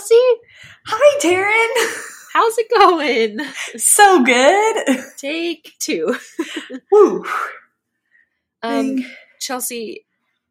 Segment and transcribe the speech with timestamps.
[0.00, 0.14] Chelsea.
[0.86, 2.02] Hi, Taryn.
[2.32, 3.38] How's it going?
[3.76, 5.04] So good.
[5.18, 6.16] Take two.
[6.92, 7.24] Woo.
[8.62, 9.04] Um.
[9.40, 10.06] Chelsea,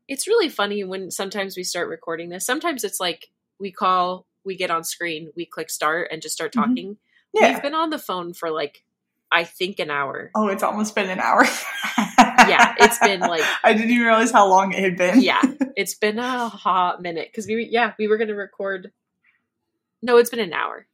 [0.08, 2.46] it's really funny when sometimes we start recording this.
[2.46, 6.52] Sometimes it's like we call, we get on screen, we click start and just start
[6.52, 6.66] Mhm.
[6.68, 6.98] talking.
[7.34, 7.54] Yeah.
[7.54, 8.84] We've been on the phone for like,
[9.32, 10.32] I think an hour.
[10.36, 11.46] oh, it's almost been an hour.
[12.48, 15.22] Yeah, it's been like- I didn't even realize how long it had been.
[15.22, 15.40] Yeah,
[15.78, 18.92] it's been a hot minute because we, yeah, we were going to record.
[20.02, 20.88] No, it's been an hour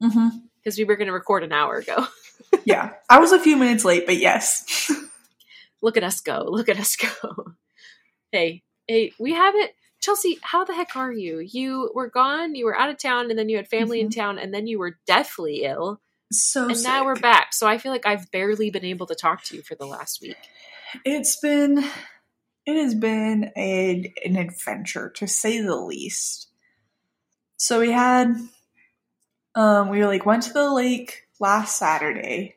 [0.00, 2.06] because we were going to record an hour ago.
[2.64, 2.94] Yeah.
[3.08, 4.90] I was a few minutes late, but yes.
[5.82, 6.44] Look at us go.
[6.48, 7.52] Look at us go.
[8.32, 9.74] hey, hey, we have it.
[10.00, 11.38] Chelsea, how the heck are you?
[11.40, 14.14] You were gone, you were out of town, and then you had family in Mhm.
[14.16, 16.00] town, and then you were deathly ill,
[16.32, 17.52] So and now we're back.
[17.54, 20.20] So I feel like I've barely been able to talk to you for the last
[20.20, 20.36] week.
[21.04, 21.78] It's been
[22.66, 26.48] it has been a, an adventure to say the least.
[27.66, 28.32] So we had
[29.56, 32.54] um we like went to the lake last Saturday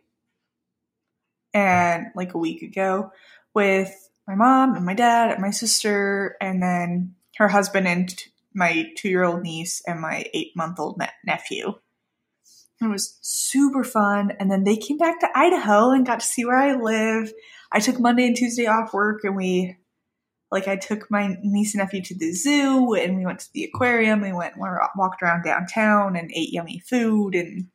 [1.52, 3.12] and like a week ago
[3.56, 3.92] with
[4.28, 8.94] my mom and my dad and my sister and then her husband and t- my
[9.00, 11.74] 2-year-old niece and my 8-month-old ne- nephew.
[12.80, 16.46] It was super fun and then they came back to Idaho and got to see
[16.46, 17.34] where I live
[17.72, 19.76] I took Monday and Tuesday off work and we
[20.52, 23.66] like I took my niece and nephew to the zoo and we went to the
[23.66, 24.22] aquarium.
[24.22, 24.64] We went and
[24.96, 27.68] walked around downtown and ate yummy food and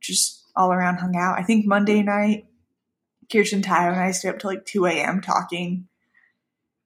[0.00, 1.38] just all around hung out.
[1.38, 2.46] I think Monday night,
[3.30, 5.20] Kirsten Tyler and I stayed up till like 2 a.m.
[5.20, 5.88] talking.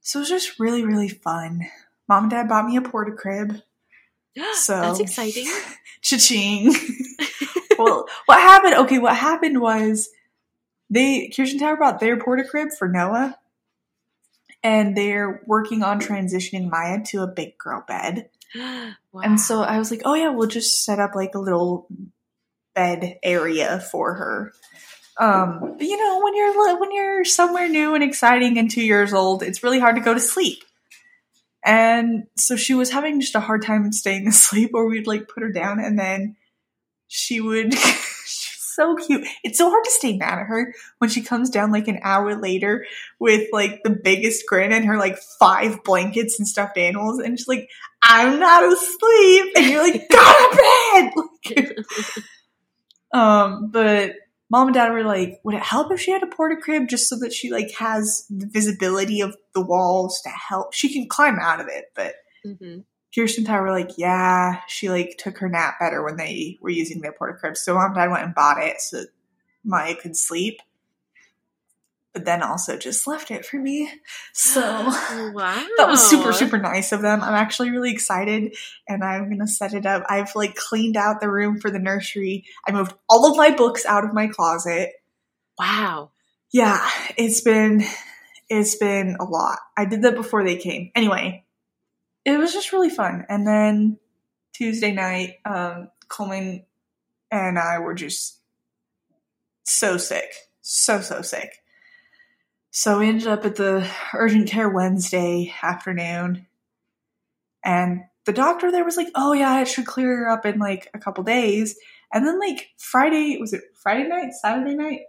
[0.01, 1.69] So it was just really, really fun.
[2.09, 3.61] Mom and dad bought me a porta crib.
[4.55, 5.47] So That's exciting.
[6.01, 6.75] Cha-ching.
[7.79, 8.75] well, what happened?
[8.77, 10.09] Okay, what happened was
[10.89, 13.39] they Kirsten Tower bought their porta crib for Noah,
[14.63, 18.29] and they're working on transitioning Maya to a big girl bed.
[18.55, 18.93] wow.
[19.23, 21.87] And so I was like, oh yeah, we'll just set up like a little
[22.75, 24.53] bed area for her.
[25.19, 29.13] Um, but you know, when you're when you're somewhere new and exciting and two years
[29.13, 30.65] old, it's really hard to go to sleep.
[31.65, 35.43] And so she was having just a hard time staying asleep, or we'd like put
[35.43, 36.37] her down, and then
[37.09, 37.75] she would.
[38.75, 39.27] so cute.
[39.45, 42.35] It's so hard to stay mad at her when she comes down like an hour
[42.41, 42.87] later
[43.19, 47.49] with like the biggest grin and her like five blankets and stuffed animals, and she's
[47.49, 47.69] like,
[48.03, 50.57] "I'm not asleep," and you're like, "Go to
[50.95, 51.79] bed." Like,
[53.13, 54.15] um, but
[54.53, 57.09] mom and dad were like, would it help if she had a porta crib just
[57.09, 60.75] so that she like has the visibility of the walls to help?
[60.75, 62.85] She can climb out of it, but Mhm.
[63.15, 66.71] Kirsten and Ty were like, yeah, she like took her nap better when they were
[66.71, 67.61] using their porta cribs.
[67.61, 69.03] So mom and dad went and bought it so
[69.65, 70.61] Maya could sleep.
[72.15, 73.91] But then also just left it for me.
[74.35, 78.55] So wow, that was super super nice of them i'm actually really excited
[78.89, 82.45] and i'm gonna set it up i've like cleaned out the room for the nursery
[82.67, 84.91] i moved all of my books out of my closet
[85.59, 86.11] Wow.
[86.53, 86.87] yeah
[87.17, 87.83] it's been
[88.51, 91.45] it's been a lot i did that before they came anyway
[92.25, 93.25] it was just really fun.
[93.29, 93.99] And then
[94.53, 96.63] tuesday night um coleman
[97.31, 98.43] and i were just
[99.65, 100.35] so sick.
[100.61, 101.59] So so sick.
[102.71, 106.47] So we ended up at the urgent care Wednesday afternoon,
[107.65, 110.99] and the doctor there was like, "Oh yeah, it should clear up in like a
[110.99, 111.79] couple days."
[112.13, 115.01] And then like Friday, was it Friday night, Saturday night,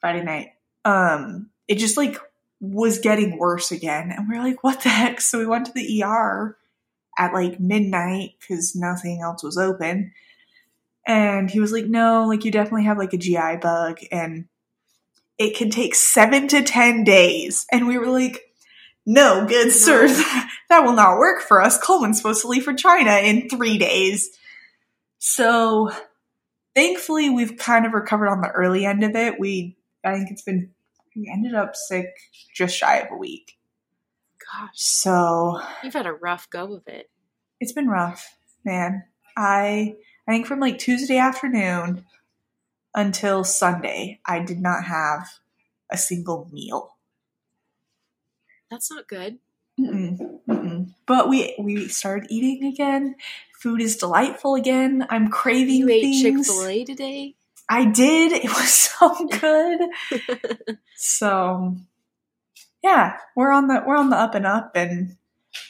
[0.00, 0.48] Friday night?
[0.84, 2.18] Um, it just like
[2.60, 5.72] was getting worse again, and we are like, "What the heck?" So we went to
[5.72, 6.56] the ER
[7.18, 10.12] at like midnight because nothing else was open,
[11.06, 14.46] and he was like, "No, like you definitely have like a GI bug," and
[15.38, 17.66] it can take seven to ten days.
[17.70, 18.42] And we were like,
[19.06, 20.14] no, good sir, No.
[20.68, 21.78] that will not work for us.
[21.78, 24.30] Coleman's supposed to leave for China in three days.
[25.18, 25.92] So
[26.74, 29.38] thankfully we've kind of recovered on the early end of it.
[29.38, 30.72] We I think it's been
[31.16, 32.08] we ended up sick
[32.54, 33.56] just shy of a week.
[34.52, 37.10] Gosh, So you've had a rough go of it.
[37.60, 39.04] it's been rough, man.
[39.36, 39.96] I
[40.28, 42.04] I think from like Tuesday afternoon
[42.94, 45.26] until Sunday, I did not have
[45.90, 46.96] a single meal.
[48.70, 49.38] That's not good.
[49.78, 50.94] Mm-mm, mm-mm.
[51.06, 53.16] But we we started eating again.
[53.60, 55.06] Food is delightful again.
[55.10, 56.44] I'm craving You ate Chick.
[56.44, 57.34] Fil A today.
[57.68, 58.32] I did.
[58.32, 59.80] It was so good.
[60.96, 61.76] so
[62.82, 65.16] yeah, we're on the we're on the up and up, and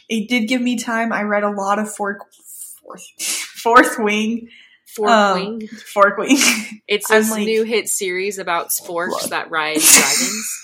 [0.08, 1.12] it did give me time.
[1.12, 2.18] I read a lot of fourth
[2.82, 4.48] fourth fourth wing
[4.94, 5.68] Fork Um, Wing.
[5.68, 6.36] fork wing.
[6.88, 9.30] It's I'm this like- new hit series about sporks Look.
[9.30, 10.62] that ride dragons.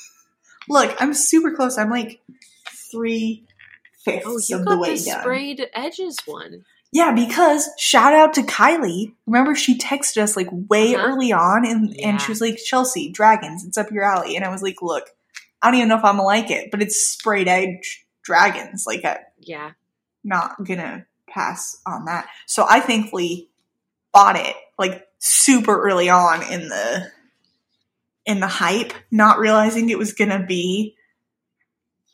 [0.69, 1.76] Look, I'm super close.
[1.76, 2.20] I'm like
[2.93, 3.44] three
[4.05, 5.20] fifths Oh, you of the got way the done.
[5.20, 6.64] sprayed edges one.
[6.94, 9.14] Yeah, because shout out to Kylie.
[9.26, 11.06] Remember, she texted us like way Uh-huh.
[11.06, 12.08] early on, and Yeah.
[12.10, 15.08] and she was like, "Chelsea, dragons, it's up your alley." And I was like, "Look,
[15.62, 18.84] I don't even know if I'm gonna like it, but it's sprayed edge dragons.
[18.86, 19.70] Like, I'm Yeah.
[20.22, 23.48] not gonna pass on that." So I thankfully
[24.12, 27.10] bought it like super early on in the
[28.26, 30.94] in the hype, not realizing it was gonna be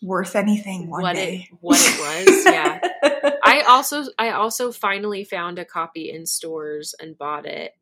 [0.01, 1.49] worth anything one what day.
[1.51, 1.99] it what it
[2.29, 2.45] was.
[2.45, 2.79] Yeah.
[3.45, 7.73] I also I also finally found a copy in stores and bought it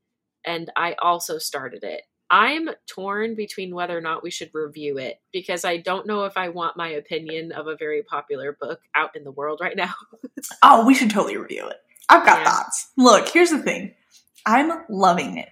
[0.44, 2.02] and I also started it.
[2.30, 6.36] I'm torn between whether or not we should review it because I don't know if
[6.36, 9.94] I want my opinion of a very popular book out in the world right now.
[10.62, 11.76] Oh, we should totally review it.
[12.08, 12.50] I've got Yeah.
[12.50, 12.90] thoughts.
[12.96, 13.94] Look, here's the thing.
[14.44, 15.48] I'm loving it.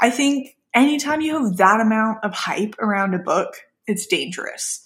[0.00, 3.54] I think anytime you have that amount of hype around a book,
[3.86, 4.85] it's dangerous.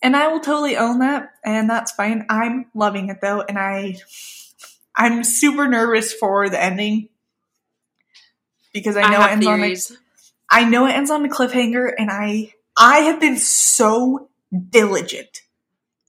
[0.00, 2.24] And I will totally own that, and that's fine.
[2.28, 3.96] I'm loving it though, and I
[4.96, 7.08] I'm super nervous for the ending.
[8.72, 9.98] Because I know it have ends on a, theories.
[10.50, 14.28] I know it ends on a cliffhanger, and I I have been so
[14.70, 15.42] diligent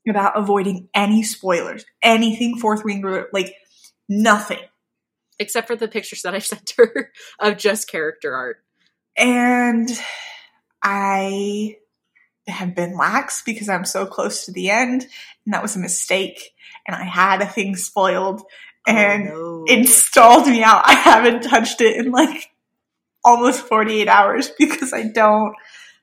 [0.08, 3.04] about avoiding any spoilers, anything Fourth Wing,
[3.34, 3.56] like
[4.08, 4.60] nothing.
[5.40, 8.58] except for the pictures that I've sent her of just character art.
[9.18, 9.90] And
[10.84, 11.78] I
[12.50, 15.08] have been lax because I'm so close to the end,
[15.46, 16.52] and that was a mistake.
[16.88, 18.42] And I had a thing spoiled,
[18.88, 19.74] and oh, no.
[19.74, 20.84] it stalled me out.
[20.86, 22.50] I haven't touched it in like
[23.24, 25.54] almost 48 hours because I don't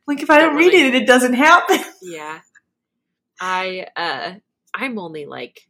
[0.07, 1.79] like if I don't, Don't read really- it, it doesn't happen.
[2.03, 2.41] yeah.
[3.41, 4.35] I uh
[4.75, 5.67] I'm only like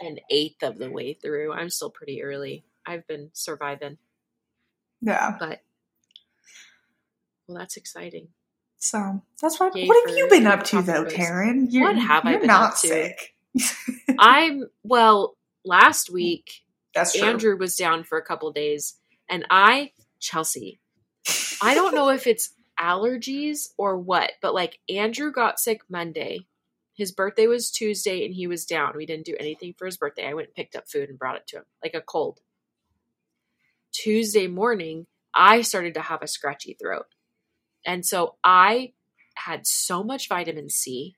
[0.00, 1.52] an eighth of the way through.
[1.52, 2.64] I'm still pretty early.
[2.86, 3.98] I've been surviving,
[5.02, 5.36] Yeah.
[5.38, 5.60] but
[7.46, 8.28] well, that's exciting.
[8.80, 9.70] So that's why.
[9.74, 11.04] Yay what have you been up to though.
[11.04, 11.66] Taryn?
[11.70, 12.88] You're, What have I been not up to?
[12.88, 13.34] sick.
[14.18, 15.36] I'm well.
[15.62, 16.62] Last week,
[16.94, 17.28] That's true.
[17.28, 18.94] Andrew was down for a couple days,
[19.28, 20.80] and I, Chelsea,
[21.60, 26.46] I don't know if it's allergies or what, but like Andrew got sick Monday.
[26.94, 28.94] His birthday was Tuesday, and he was down.
[28.96, 30.26] We didn't do anything for his birthday.
[30.26, 32.40] I went and picked up food and brought it to him, like a cold.
[33.92, 37.06] Tuesday morning, I started to have a scratchy throat.
[37.84, 38.92] And so I
[39.34, 41.14] had so much vitamin C.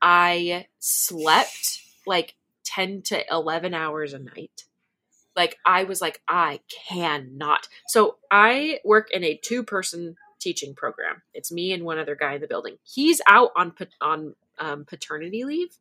[0.00, 4.64] I slept like 10 to 11 hours a night.
[5.34, 7.68] Like, I was like, I cannot.
[7.86, 11.22] So, I work in a two person teaching program.
[11.32, 12.78] It's me and one other guy in the building.
[12.82, 15.76] He's out on, on um, paternity leave.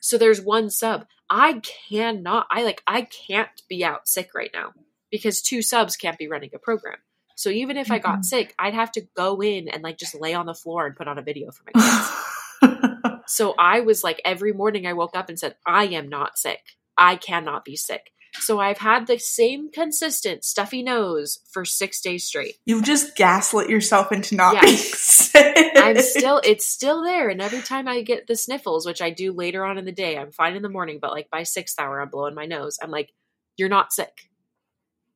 [0.00, 1.06] So, there's one sub.
[1.28, 4.72] I cannot, I like, I can't be out sick right now
[5.10, 6.98] because two subs can't be running a program.
[7.36, 8.24] So, even if I got Mhm.
[8.24, 11.06] sick, I'd have to go in and like just lay on the floor and put
[11.06, 13.22] on a video for my kids.
[13.28, 16.60] So I was like, every morning I woke up and said, I am not sick.
[16.96, 18.10] I cannot be sick.
[18.38, 22.56] So I've had the same consistent stuffy nose for six days straight.
[22.66, 24.60] You've just gaslit yourself into not Yeah.
[24.62, 25.72] being sick.
[25.76, 27.28] I'm still, it's still there.
[27.28, 30.16] And every time I get the sniffles, which I do later on in the day,
[30.18, 32.78] I'm fine in the morning, but like by sixth hour, I'm blowing my nose.
[32.82, 33.12] I'm like,
[33.56, 34.28] you're not sick.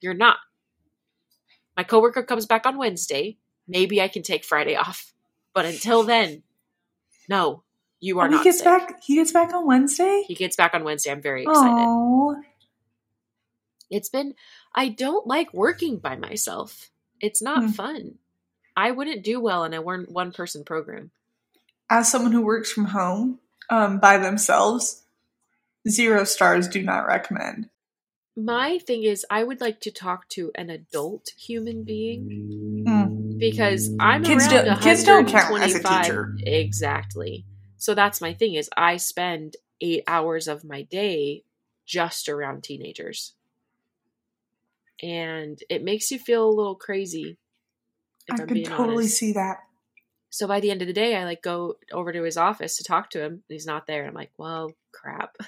[0.00, 0.38] You're not.
[1.80, 3.38] My coworker comes back on Wednesday.
[3.66, 5.14] Maybe I can take Friday off.
[5.54, 6.42] But until then,
[7.26, 7.62] no,
[8.00, 8.66] you are Oh, he not gets sick.
[8.66, 9.02] back.
[9.02, 10.22] He gets back on Wednesday.
[10.28, 11.10] He gets back on Wednesday.
[11.10, 11.72] I'm very excited.
[11.74, 12.36] Oh,
[13.88, 14.34] It's been,
[14.74, 16.90] I don't like working by myself.
[17.18, 17.70] It's not Hmm.
[17.70, 18.18] fun.
[18.76, 21.12] I wouldn't do well in a one one person program.
[21.88, 25.02] as someone who works from home um, by themselves,
[25.88, 26.68] zero stars.
[26.68, 27.70] Do not recommend.
[28.44, 33.38] My thing is, I would like to talk to an adult human being Mm.
[33.38, 36.36] because I'm Kids around don't- kids don't count as a teacher.
[36.42, 37.44] Exactly.
[37.76, 41.44] So that's my thing is I spend eight hours of my day
[41.86, 43.34] just around teenagers.
[45.02, 47.38] And it makes you feel a little crazy.
[48.28, 49.16] If I I'm being totally honest.
[49.16, 49.58] see that.
[50.28, 52.84] So by the end of the day, I like go over to his office to
[52.84, 53.32] talk to him.
[53.32, 54.06] And he's not there.
[54.06, 55.36] I'm like, well, crap.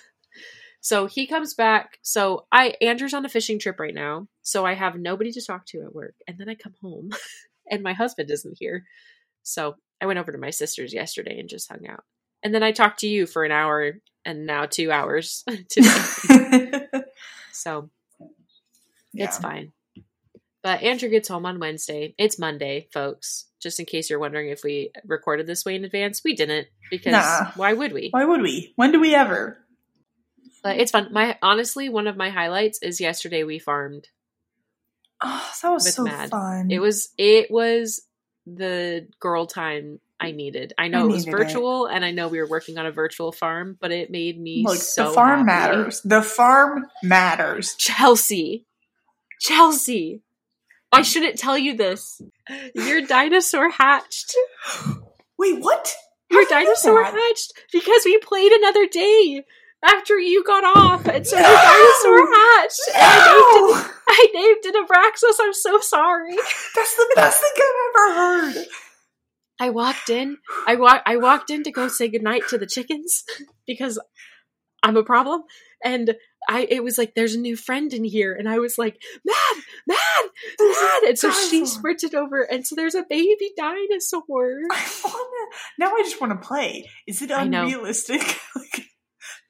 [0.83, 1.99] So he comes back.
[2.03, 4.27] So I Andrew's on a fishing trip right now.
[4.43, 6.17] So I have nobody to talk to at work.
[6.27, 7.11] And then I come home
[7.71, 8.85] and my husband isn't here.
[9.45, 12.03] So I went over to my sister's yesterday and just hung out.
[12.43, 13.93] And then I talked to you for an hour
[14.25, 16.87] and now two hours today.
[17.53, 17.89] so
[19.15, 19.73] it's fine.
[20.65, 22.15] But Andrew gets home on Wednesday.
[22.19, 23.47] It's Monday, folks.
[23.61, 27.13] Just in case you're wondering if we recorded this way in advance, we didn't because
[27.13, 27.53] Nah.
[27.55, 28.09] why would we?
[28.11, 28.73] Why would we?
[28.75, 29.59] When do we ever?
[30.63, 31.13] But it's fun.
[31.13, 34.09] My honestly, one of my highlights is yesterday we farmed.
[35.21, 36.31] Oh, that was so Mad.
[36.31, 36.71] fun.
[36.71, 38.03] It was it was
[38.47, 40.73] the girl time I needed.
[40.79, 41.45] I know I it was needed it.
[41.45, 44.65] virtual, and I know we were working on a virtual farm, but it made me
[44.67, 45.77] Look, so the farm happy.
[45.77, 46.01] matters.
[46.03, 47.75] The farm matters.
[47.75, 48.67] Chelsea,
[49.41, 50.23] Chelsea.
[50.95, 52.21] I shouldn't tell you this.
[52.75, 54.37] Your dinosaur hatched.
[55.39, 55.93] Wait, what?
[56.31, 59.45] Your How did you know dinosaur hatched because we played another day
[59.85, 61.43] after you got off, and so No!
[61.43, 62.81] your dinosaur hatched.
[62.95, 63.85] And I named it.
[63.85, 63.91] No!
[64.09, 65.37] I named it Abraxos.
[65.45, 66.37] I'm so sorry.
[66.75, 68.15] That's the best thing I've ever
[68.55, 68.67] heard.
[69.61, 70.39] I walked in.
[70.67, 73.25] I wa- I walked in to go say goodnight to the chickens
[73.67, 73.99] because
[74.83, 75.43] I'm a problem.
[75.85, 76.15] And
[76.49, 79.63] I it was like there's a new friend in here, and I was like, Mad,
[79.87, 79.99] mad,
[80.61, 81.03] mad.
[81.09, 81.79] And so she dinosaur.
[81.79, 84.61] sprinted over, and so there's a baby dinosaur.
[84.71, 85.95] I wanna now.
[85.95, 86.89] I just want to play.
[87.07, 88.23] Is it unrealistic?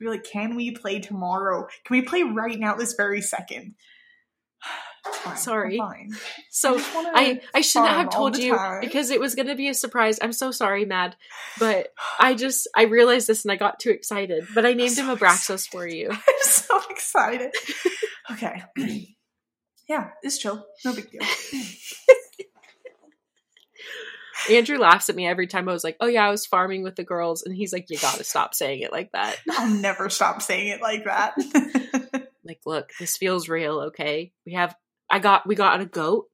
[0.09, 1.67] like, be like, can we play tomorrow?
[1.85, 3.75] Can we play right now, this very second?
[5.05, 5.81] Fine, Sorry.
[6.51, 8.81] So wanna I I shouldn't have told you time.
[8.81, 10.19] because it was gonna be a surprise.
[10.23, 11.17] I'm so sorry, Mad,
[11.59, 11.89] but
[12.21, 14.47] I just I realized this and I got too excited.
[14.55, 16.11] But I named him so Abraxos for you.
[16.13, 17.53] I'm so excited.
[18.31, 18.63] Okay.
[19.89, 20.65] yeah, it's chill.
[20.85, 21.23] No big deal.
[24.51, 26.97] Andrew laughs at me every time I was like, "Oh yeah, I was farming with
[26.97, 30.43] the girls," and he's like, "You gotta stop saying it like that." I'll never stop
[30.43, 31.35] saying it like that.
[32.45, 33.81] Like, look, this feels real.
[33.89, 34.75] Okay, we have.
[35.09, 35.47] I got.
[35.47, 36.27] We got a goat.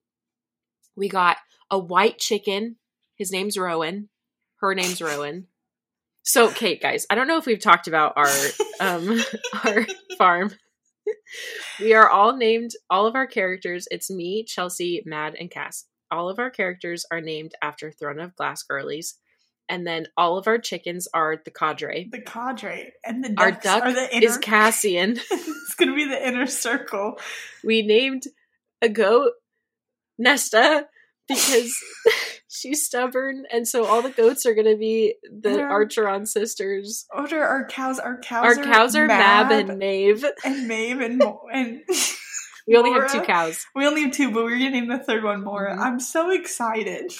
[0.97, 1.37] We got
[1.71, 2.77] a white chicken.
[3.17, 4.09] His name's Rowan.
[4.61, 5.47] Her name's Rowan.
[6.23, 8.31] So, Kate, guys, I don't know if we've talked about our
[8.81, 9.21] um
[9.65, 9.87] our
[10.17, 10.51] farm.
[11.81, 12.73] we are all named.
[12.89, 13.87] All of our characters.
[13.91, 15.85] It's me, Chelsea, Mad, and Cass.
[16.11, 19.15] All of our characters are named after Throne of Glass girlies,
[19.69, 22.09] and then all of our chickens are the cadre.
[22.11, 24.27] the cadre and the Our duck are the inner.
[24.27, 25.13] is Cassian.
[25.31, 27.19] it's gonna be the inner circle.
[27.63, 28.25] we named
[28.81, 29.33] a goat
[30.19, 30.87] Nesta
[31.29, 31.77] because
[32.49, 35.51] she's stubborn, and so all the goats are going to be the.
[35.51, 37.05] Archeron sisters.
[37.15, 37.99] Order our cows.
[37.99, 38.57] Our cows.
[38.57, 40.25] Our cows are Mab, Mab and Maeve.
[40.45, 41.83] and Maeve and Mo- and
[42.69, 43.67] We only have two cows.
[43.75, 45.75] we only have two, but we're name the third one Mora.
[45.77, 45.81] Mhm.
[45.81, 47.13] I'm so excited.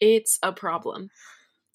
[0.00, 1.10] It's a problem.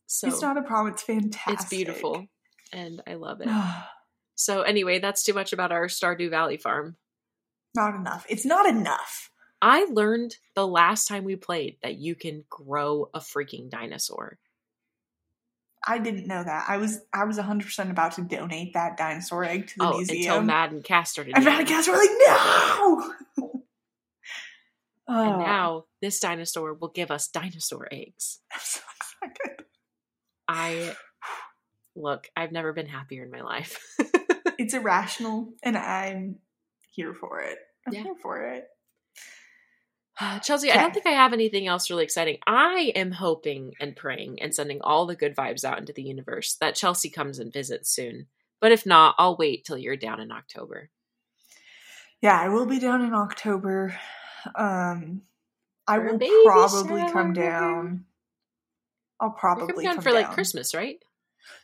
[0.07, 0.93] So it's not a problem.
[0.93, 1.53] It's fantastic.
[1.53, 2.27] it's beautiful,
[2.71, 3.47] and I love it.
[4.37, 6.97] So anyway, that's too much about our Stardew Valley farm.
[7.73, 8.25] not enough.
[8.27, 9.31] It's not enough.
[9.61, 14.37] I learned the last time we played that you can grow a freaking dinosaur.
[15.87, 16.65] I didn't know that.
[16.67, 19.97] I was I was 100 percent about to donate that dinosaur egg to the oh,
[19.99, 20.45] until museum.
[20.47, 21.35] Mad and Castor did.
[21.35, 21.53] and it.
[21.59, 23.13] and Cass were like, no.
[25.07, 28.39] And Oh, now this dinosaur will give us dinosaur eggs.
[28.51, 28.79] I'm so
[29.21, 29.65] excited.
[30.47, 30.95] I
[31.95, 33.79] look, I've never been happier in my life.
[34.57, 36.37] It's irrational, and I'm
[36.91, 37.57] here for it.
[37.85, 38.03] I'm Yeah.
[38.03, 38.65] here for it.
[40.43, 42.37] Chelsea, I don't think I have anything else really exciting.
[42.47, 46.55] I am hoping and praying and sending all the good vibes out into the universe
[46.61, 48.27] that Chelsea comes and visits soon.
[48.61, 50.89] But if not, I'll wait till you're down in October.
[52.21, 53.97] Yeah, I will be down in October.
[54.55, 55.21] Um,
[55.87, 57.11] I will probably shower.
[57.11, 58.05] come down.
[59.19, 60.31] I'll probably coming down come for like.
[60.31, 60.97] Christmas, right?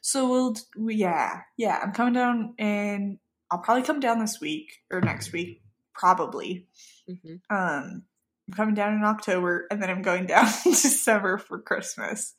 [0.02, 0.56] So we'll,
[0.92, 1.80] yeah, yeah.
[1.82, 3.18] I'm coming down, and
[3.50, 5.62] I'll probably come down this week or next week,
[5.94, 6.68] probably.
[7.08, 8.04] hmm Um,
[8.52, 12.36] I'm coming down in October, and then I'm going down in December for Christmas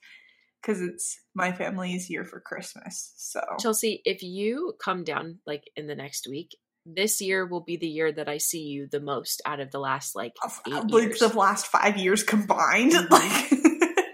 [0.60, 3.12] because it's my family's year for Christmas.
[3.16, 7.76] So Chelsea, if you come down like in the next week, this year will be
[7.76, 10.90] the year that I see you the most out of the last like of, eight
[10.90, 13.10] like the last five years combined, Mhm.
[13.10, 14.06] like.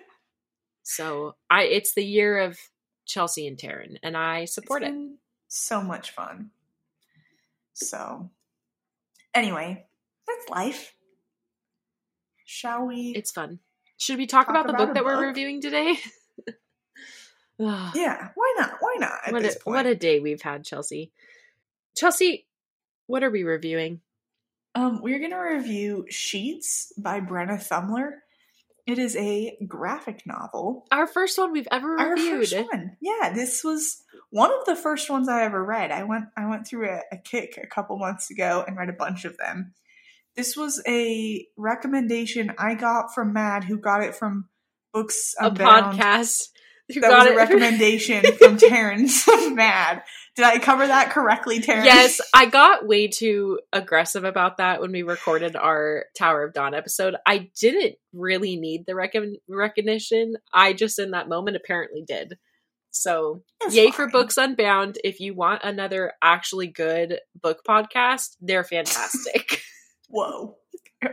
[0.84, 2.58] So I it's the year of
[3.06, 4.94] Chelsea and Taryn, and I support it.
[5.48, 6.50] So much fun.
[7.74, 8.30] So,
[9.34, 9.86] anyway,
[10.26, 10.94] that's life.
[12.50, 13.12] Shall we?
[13.14, 13.58] It's fun.
[13.98, 15.96] Should we talk, Talk about the about book that we're reviewing today?
[17.60, 18.74] Ah, yeah, why not?
[18.78, 19.10] Why not?
[19.26, 21.10] At what this a point, what a day we've had, Chelsea.
[21.96, 22.46] Chelsea,
[23.08, 24.00] what are we reviewing?
[24.76, 28.10] um, we're gonna review Sheets by Brenna Thummler.
[28.86, 30.86] It is a graphic novel.
[30.92, 32.48] Our first one we've ever Our reviewed.
[32.48, 32.96] first one.
[33.00, 35.90] Yeah, this was one of the first ones I ever read.
[35.90, 38.92] I went I went through a, a kick a couple months ago and read a
[38.92, 39.74] bunch of them.
[40.38, 44.48] This was a recommendation I got from Mad, who got it from
[44.94, 45.98] Books Unbound.
[45.98, 46.44] A podcast.
[46.88, 47.36] You That got was a it.
[47.36, 50.04] recommendation from Terrence Mad.
[50.36, 51.86] Did I cover that correctly, Terrence?
[51.86, 56.72] yes, I got way too aggressive about that when we recorded our Tower of Dawn
[56.72, 57.16] episode.
[57.26, 60.34] I didn't really need the recon- recognition.
[60.54, 62.38] I just in that moment apparently did.
[62.92, 64.08] So, It's yay for.
[64.08, 64.98] Books Unbound.
[65.02, 69.62] If you want another actually good book podcast, they're fantastic.
[70.08, 70.56] Whoa.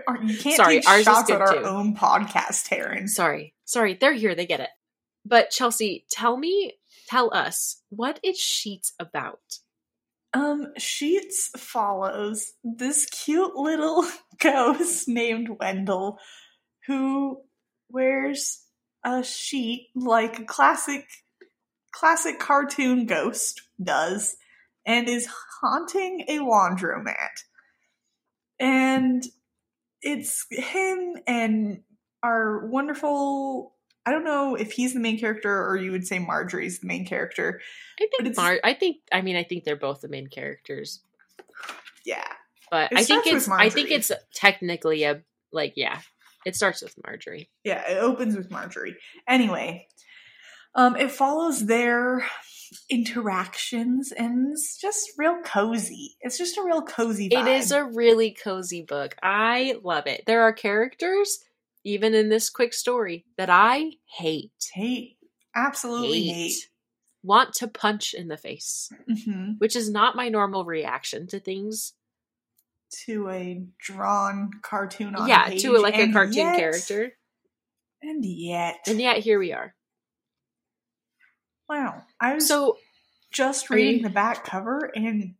[0.07, 1.63] Are- You can't Sorry, take ours is shots good at our too.
[1.63, 3.15] own podcast, Terrence.
[3.15, 3.53] sorry.
[3.65, 4.35] Sorry, they're here.
[4.35, 4.69] They get it.
[5.25, 6.73] But Chelsea, tell me,
[7.07, 9.39] tell us, what is Sheets about?
[10.33, 14.05] Um, Sheets follows this cute little
[14.41, 16.19] ghost named Wendell
[16.87, 17.41] who
[17.89, 18.61] wears
[19.03, 21.05] a sheet like a classic
[21.91, 24.35] classic cartoon ghost does
[24.85, 25.27] and is
[25.61, 27.31] haunting a laundromat.
[28.59, 29.23] And
[30.01, 31.81] it's him and
[32.23, 33.73] our wonderful
[34.05, 37.07] I don't know if he's the main character or you would say Marjorie's the main
[37.07, 37.59] character.
[37.99, 41.01] I think Mar- I think I mean I think they're both the main characters.
[42.05, 42.27] Yeah.
[42.69, 45.99] But It I think it's I think it's technically a like yeah.
[46.45, 47.49] It starts with Marjorie.
[47.63, 48.97] Yeah, it opens with Marjorie.
[49.27, 49.87] Anyway,
[50.75, 52.23] um, it follows their
[52.89, 56.15] interactions and it's just real cozy.
[56.21, 57.41] It's just a real cozy vibe.
[57.41, 59.15] It is a really cozy book.
[59.21, 60.23] I love it.
[60.25, 61.39] There are characters,
[61.83, 64.51] even in this quick story, that I hate.
[64.73, 65.17] hate.
[65.55, 66.33] Absolutely Hate.
[66.33, 66.69] hate.
[67.23, 71.93] Want to punch in the face, hmm which is not my normal reaction to things.
[73.05, 77.13] To a drawn cartoon on yeah, page, to like a cartoon yet- character.
[78.01, 79.73] And yet, And yet here we are.
[81.69, 82.03] Wow!
[82.19, 82.77] I was So
[83.31, 85.35] just reading you- the back cover, and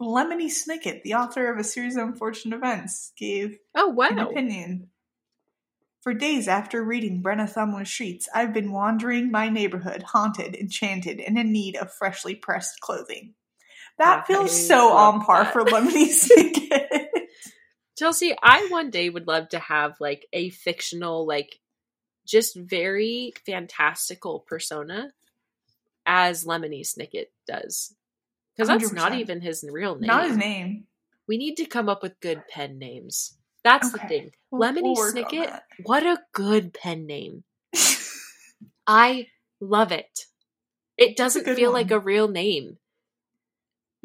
[0.00, 4.90] Lemony Snicket, the author of a series of unfortunate events, gave oh wow an opinion.
[6.02, 11.36] For days after reading Brenna Thummler's sheets, I've been wandering my neighborhood, haunted, enchanted, and
[11.36, 13.34] in need of freshly pressed clothing.
[13.98, 15.52] That I feels so on par that.
[15.52, 17.08] for Lemony Snicket.
[17.98, 21.58] Chelsea, I one day would love to have like a fictional, like
[22.24, 25.12] just very fantastical persona
[26.08, 27.94] as Lemony Snicket does.
[28.56, 29.20] Because that's not 100%.
[29.20, 30.08] even his real name.
[30.08, 30.84] Not his name.
[31.28, 33.36] We need to come up with good pen names.
[33.62, 34.30] That's the thing.
[34.50, 37.44] We'll- Lemony we'll Snicket, what a good pen name.
[38.86, 39.26] I
[39.60, 40.24] love it.
[40.96, 41.82] It doesn't feel one.
[41.82, 42.78] like a real name.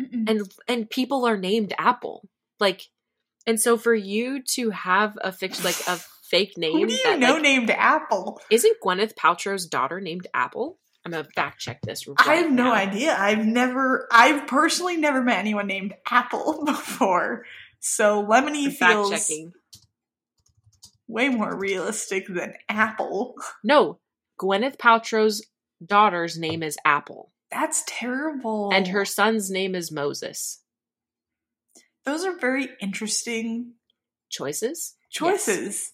[0.02, 0.28] Mm-mm.
[0.28, 2.28] and and people are named Apple.
[2.60, 2.90] Like,
[3.46, 7.04] and so for you to have a fiction like a fake name Who do you
[7.04, 8.42] that know like, named Apple?
[8.50, 10.80] isn't Gwyneth Paltrow's daughter named Apple?
[11.06, 12.08] I'm gonna fact check this.
[12.08, 13.16] Right I have no idea.
[13.18, 17.46] I've never, I've personally never met anyone named Apple before.
[17.80, 19.52] So Lemony feels checking.
[21.08, 23.36] way more realistic than Apple.
[23.64, 24.00] No,
[24.40, 25.46] Gwyneth Paltrow's
[25.86, 28.72] daughter's name is Apple, That's terrible.
[28.74, 30.62] and her son's name is Moses.
[32.06, 33.74] those are very interesting
[34.30, 34.96] Choices.
[35.12, 35.92] choices.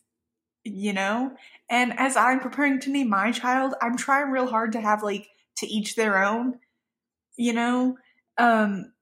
[0.73, 1.31] You know?
[1.69, 5.27] And as I'm preparing to name my child, I'm trying real hard to have like
[5.57, 6.59] to each their own,
[7.37, 7.97] you know?
[8.37, 8.93] Um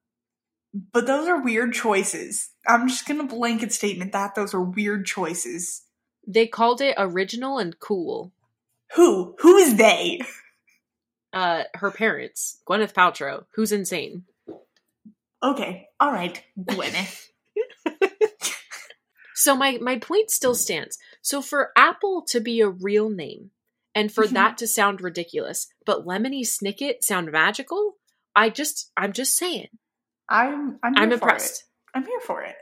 [0.92, 2.50] but those are weird choices.
[2.68, 5.84] I'm just gonna blanket statement that those are weird choices.
[6.28, 8.34] They called it original and cool.
[8.96, 9.36] Who?
[9.40, 10.20] Who is they?
[11.34, 14.24] Uh, her parents, Gwyneth Paltrow, who's insane.
[15.44, 17.28] Okay, all right, Gwyneth.
[19.38, 20.98] So my my point still stands.
[21.28, 23.52] So for Apple to be a real name
[23.94, 24.30] and for Mhm.
[24.36, 27.98] that to sound ridiculous, but Lemony Snicket sound magical,
[28.34, 29.68] I just I'm just saying.
[30.30, 31.64] I'm I'm, here I'm for impressed.
[31.64, 31.68] it.
[31.98, 32.56] I'm here for it.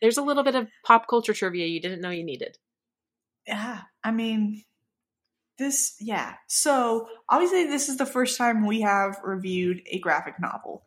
[0.00, 2.58] There's a little bit of pop culture trivia you didn't know you needed.
[3.48, 4.62] Yeah, I mean,
[5.58, 6.36] this, yeah.
[6.46, 10.86] So, obviously, this is the first time we have reviewed a graphic novel.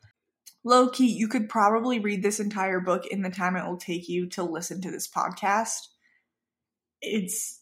[0.63, 4.08] Low key, you could probably read this entire book in the time it will take
[4.08, 5.89] you to listen to this podcast.
[7.04, 7.60] It's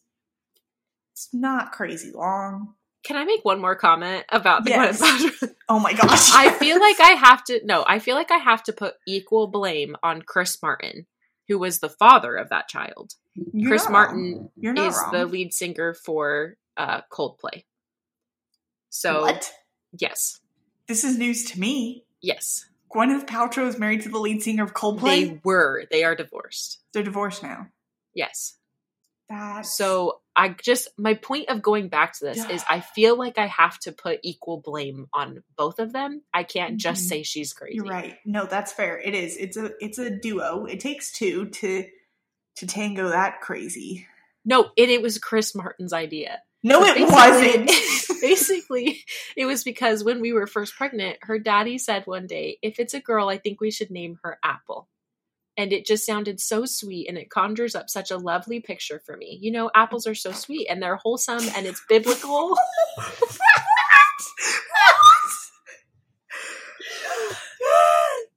[1.13, 2.75] it's not crazy long.
[3.03, 5.01] Can I make one more comment about the Yes.
[5.01, 5.55] Gwyneth Paltrow?
[5.69, 6.31] Oh my gosh.
[6.33, 9.47] I feel like I have to no, I feel like I have to put equal
[9.47, 11.07] blame on Chris Martin,
[11.47, 13.13] who was the father of that child.
[13.53, 14.49] You're Chris Martin.
[14.61, 15.11] Is wrong.
[15.11, 17.63] the lead singer for uh Coldplay.
[18.89, 19.51] So what?
[19.97, 20.39] yes.
[20.87, 22.03] This is news to me.
[22.21, 22.65] Yes.
[22.93, 25.01] Gwyneth Paltrow is married to the lead singer of Coldplay.
[25.29, 25.85] They were.
[25.89, 26.79] They are divorced.
[26.93, 27.67] They're divorced now.
[28.13, 28.57] Yes.
[29.31, 33.37] That's So I just my point of going back to this is I feel like
[33.37, 36.21] I have to put equal blame on both of them.
[36.33, 37.07] I can't just Mhm.
[37.07, 37.75] say she's crazy.
[37.75, 38.17] You're right.
[38.25, 38.99] No, that's fair.
[38.99, 39.37] It is.
[39.37, 40.65] It's a it's a duo.
[40.65, 41.85] It takes two to
[42.57, 44.07] to tango that crazy.
[44.43, 46.41] No, it, it was Chris Martin's idea.
[46.63, 47.71] No, it wasn't.
[48.21, 49.03] basically,
[49.35, 52.93] it was because when we were first pregnant, her daddy said one day, if it's
[52.93, 54.87] a girl, I think we should name her Apple.
[55.57, 59.17] And it just sounded so sweet and it conjures up such a lovely picture for
[59.17, 59.37] me.
[59.41, 62.57] You know, apples are so sweet and they're wholesome and it's biblical.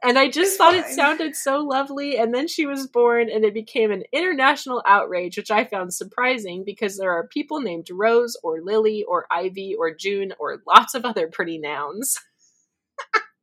[0.04, 2.18] And I just It's thought it sounded so lovely.
[2.18, 6.62] And then she was born, and it became an international outrage, which I found surprising
[6.62, 11.06] because there are people named Rose or Lily or Ivy or June or lots of
[11.06, 12.20] other pretty nouns.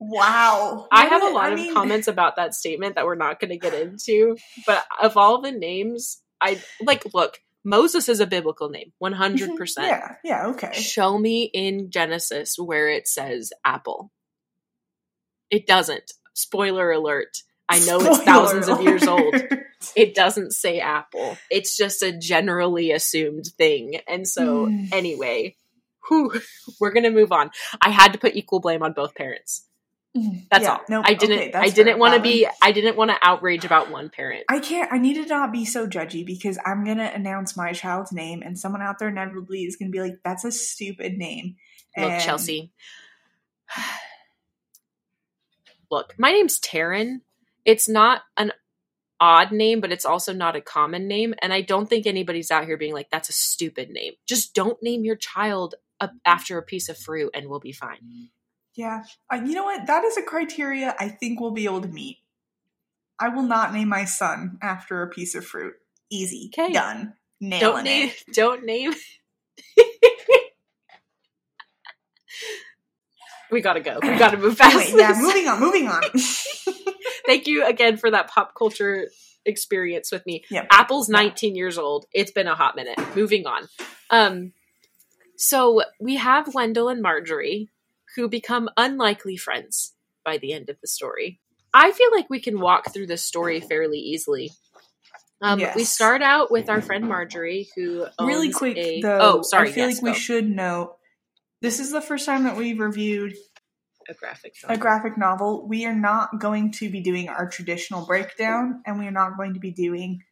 [0.00, 0.88] Wow.
[0.92, 3.50] I have a lot I of mean- comments about that statement that we're not going
[3.50, 4.36] to get into.
[4.66, 9.48] But of all the names, I like, look, Moses is a biblical name, 100%.
[9.78, 10.72] Yeah, yeah, okay.
[10.72, 14.10] Show me in Genesis where it says apple.
[15.50, 16.12] It doesn't.
[16.34, 17.38] Spoiler alert.
[17.68, 19.34] I know it's Spoiler thousands of years old.
[19.96, 21.38] It doesn't say apple.
[21.50, 24.00] It's just a generally assumed thing.
[24.08, 24.86] And so, Hmm.
[24.92, 25.56] anyway,
[26.08, 26.32] whew,
[26.80, 27.50] we're going to move on.
[27.80, 29.66] I had to put equal blame on both parents.
[30.16, 30.38] Mm-hmm.
[30.50, 30.80] That's Yeah, all.
[30.88, 33.90] No, I didn't okay, I didn't want to be I didn't want to outrage about
[33.90, 34.44] one parent.
[34.48, 34.92] I can't.
[34.92, 38.58] I need to not be so judgy because I'm gonna announce my child's name, and
[38.58, 41.56] someone out there inevitably is gonna be like, "That's a stupid name."
[41.96, 42.72] Look, And- Chelsea.
[45.90, 47.20] Look, my name's Taryn.
[47.64, 48.52] It's not an
[49.20, 51.34] odd name, but it's also not a common name.
[51.40, 54.14] And I don't think anybody's out here being like, that's a stupid name.
[54.26, 57.98] Just don't name your child a- after a piece of fruit and we'll be fine.
[57.98, 58.24] Mm-hmm.
[58.76, 59.86] Yeah, uh, you know what?
[59.86, 62.18] That is a criteria I think we'll be able to meet.
[63.20, 65.74] I will not name my son after a piece of fruit.
[66.10, 66.72] Easy, 'Kay.
[66.72, 68.34] done, nailing Don't name, it.
[68.34, 68.92] don't name.
[73.50, 73.98] we gotta go.
[74.02, 74.74] We gotta move fast.
[74.76, 76.02] Anyway, yeah, moving on, moving on.
[77.26, 79.08] Thank you again for that pop culture
[79.46, 80.44] experience with me.
[80.50, 80.66] Yep.
[80.70, 81.18] Apple's Yeah.
[81.18, 82.06] 19 years old.
[82.12, 82.98] It's been a hot minute.
[83.14, 83.68] Moving on.
[84.10, 84.52] Um
[85.36, 87.70] so we have Wendell and Marjorie
[88.16, 91.40] who become unlikely friends by the end of the story.
[91.72, 94.52] I feel like we can walk through this story fairly easily.
[95.42, 99.18] Um, We start out with our friend Marjorie, who really quick a- though.
[99.20, 99.68] Oh, sorry.
[99.68, 100.16] I feel yes, like we go.
[100.16, 100.96] should note
[101.60, 103.34] this is the first time that we've reviewed
[104.08, 104.54] a graphic.
[104.62, 104.80] a novel.
[104.80, 105.66] graphic novel.
[105.68, 109.54] We are not going to be doing our traditional breakdown, and we are not going
[109.54, 110.22] to be doing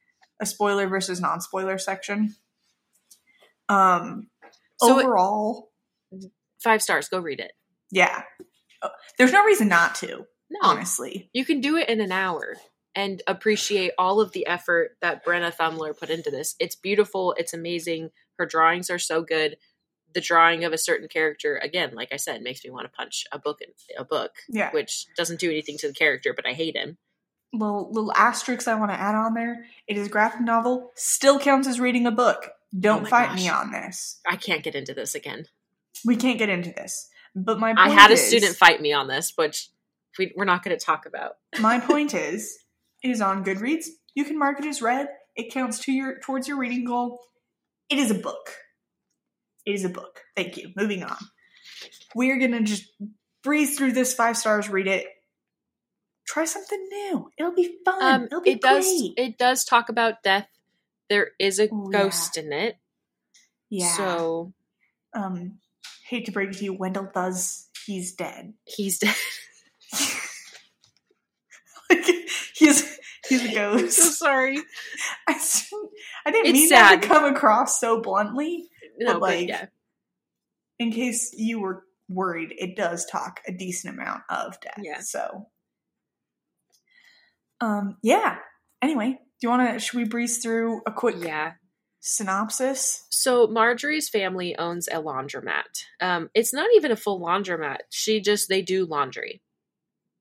[0.40, 2.34] a spoiler versus non-spoiler section.
[3.68, 4.30] Um,
[4.80, 5.70] So it- overall,
[6.62, 7.08] Five stars.
[7.08, 7.52] Go read it.
[7.92, 8.22] Yeah,
[8.82, 10.26] Uh, there's no reason not to.
[10.50, 12.56] No, Honestly, you can do it in an hour
[12.94, 16.56] and appreciate all of the effort that Brenna Thummler put into this.
[16.58, 17.34] It's beautiful.
[17.38, 18.10] It's amazing.
[18.38, 19.56] Her drawings are so good.
[20.14, 23.24] The drawing of a certain character, again, like I said, makes me want to punch
[23.32, 24.70] a book in a book, yeah.
[24.72, 26.98] which doesn't do anything to the character, but I hate him.
[27.54, 29.66] Little little asterisks I want to add on there.
[29.86, 30.90] It is a graphic novel.
[30.96, 32.50] Still counts as reading a book.
[32.78, 33.36] Don't Oh fight gosh.
[33.38, 34.20] me on this.
[34.26, 35.46] I can't get into this again.
[36.04, 37.08] We can't get into this.
[37.34, 39.68] But my I had a is- student fight me on this, which
[40.18, 41.36] we, we're not going to talk about.
[41.60, 42.58] My point is,
[43.02, 43.86] it is on Goodreads.
[44.14, 45.08] You can mark it as read.
[45.34, 47.18] It counts to your towards your reading goal.
[47.88, 48.50] It is a book.
[49.64, 50.20] It is a book.
[50.36, 50.70] Thank you.
[50.76, 51.16] Moving on.
[52.14, 52.84] We're gonna just
[53.42, 54.68] breeze through this five stars.
[54.68, 55.06] Read it.
[56.26, 57.30] Try something new.
[57.38, 58.02] It'll be fun.
[58.02, 58.84] Um, It'll be it does.
[58.84, 59.12] great.
[59.16, 60.48] It does talk about death.
[61.08, 62.76] There is a Ooh, ghost in it.
[63.70, 63.96] yeah.
[63.96, 64.52] So
[65.14, 65.58] um,
[66.12, 67.68] hate to break it to you, Wendell does.
[67.86, 68.54] He's dead.
[68.64, 69.14] he's dead.
[71.90, 72.04] like
[72.54, 72.98] he's
[73.28, 73.96] he's a I'm ghost.
[73.98, 74.58] so sorry.
[75.28, 75.34] I
[76.30, 78.68] didn't It's mean that to come across so bluntly.
[78.98, 79.66] No, But, but like, yeah.
[80.78, 84.78] in case you were worried, it does talk a decent amount of death.
[84.82, 85.00] Yeah.
[85.00, 85.48] So,
[87.60, 88.36] um, yeah.
[88.80, 89.78] Anyway, do you want to?
[89.80, 91.52] Should we breeze through a quick Yeah.
[92.02, 93.06] Synopsis?
[93.10, 95.84] So Marjorie's family owns a laundromat.
[96.00, 97.78] Um, it's not even a full laundromat.
[97.90, 99.40] She just they do laundry.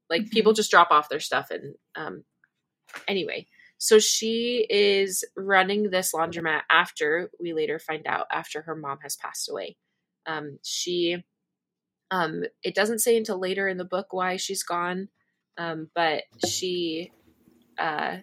[0.10, 0.32] Like Mhm.
[0.32, 2.24] people just drop off their stuff and um
[3.08, 3.48] anyway.
[3.80, 9.16] So she is running this laundromat after we later find out after her mom has
[9.18, 9.78] passed away.
[10.28, 11.24] Um she
[12.12, 15.10] um it doesn't say until later in the book why she's gone.
[15.58, 17.12] Um but she
[17.80, 18.18] uh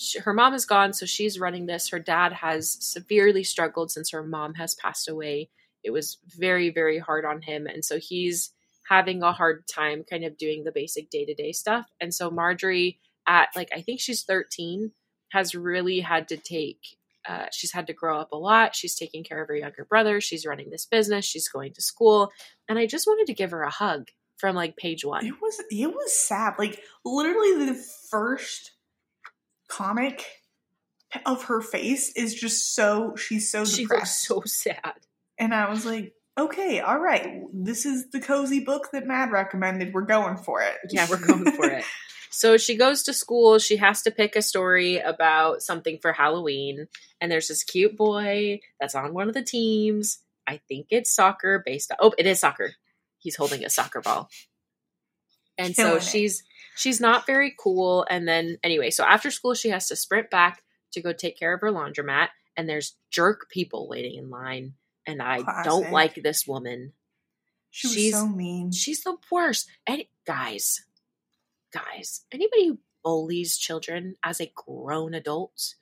[0.00, 1.90] sh her mom is gone, so she's running this.
[1.90, 5.50] Her dad has severely struggled since her mom has passed away.
[5.84, 7.66] It was very, very hard on him.
[7.66, 8.50] And so he's
[8.88, 11.86] having a hard time kind of doing the basic day to day stuff.
[12.00, 14.92] And so Marjorie, at like, I think she's 13,
[15.30, 16.96] has really had to take,
[17.28, 18.74] uh, she's had to grow up a lot.
[18.74, 20.20] She's taking care of her younger brother.
[20.20, 21.24] She's running this business.
[21.24, 22.32] She's going to school.
[22.68, 24.08] And I just wanted to give her a hug
[24.38, 25.24] from like page one.
[25.24, 26.54] It was it was sad.
[26.58, 27.74] Like literally, the
[28.10, 28.72] first
[29.70, 30.24] comic
[31.26, 34.30] of her face is just so she's so She depressed.
[34.30, 34.94] looks so sad.
[35.38, 39.92] and I was like, okay, all right, this is the cozy book that Mad recommended.
[39.92, 40.76] We're going for it.
[40.90, 41.84] Yeah, we're going for it.
[42.32, 43.58] So she goes to school.
[43.58, 46.86] She has to pick a story about something for Halloween.
[47.20, 50.20] And there's this cute boy that's on one of the teams.
[50.46, 52.74] I think it's soccer based on, oh, it is soccer.
[53.18, 54.30] He's holding a soccer ball.
[55.58, 56.08] And Killing so it.
[56.80, 58.06] She's not very cool.
[58.08, 60.62] And then anyway, so after school she has to sprint back
[60.92, 64.74] to go take care of her laundromat, and there's jerk people waiting in line.
[65.06, 66.92] And I don't like this woman.
[67.70, 68.72] She was she's- so mean.
[68.72, 69.68] She's the worst.
[69.86, 70.84] And guys,
[71.72, 75.74] guys, anybody who bullies children as a grown adult,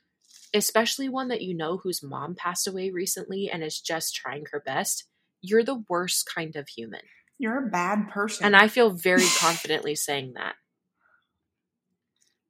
[0.54, 4.60] especially one that you know whose mom passed away recently and is just trying her
[4.60, 5.04] best,
[5.40, 7.02] you're the worst kind of human.
[7.38, 8.46] You're a bad person.
[8.46, 10.54] And I feel very confidently saying that.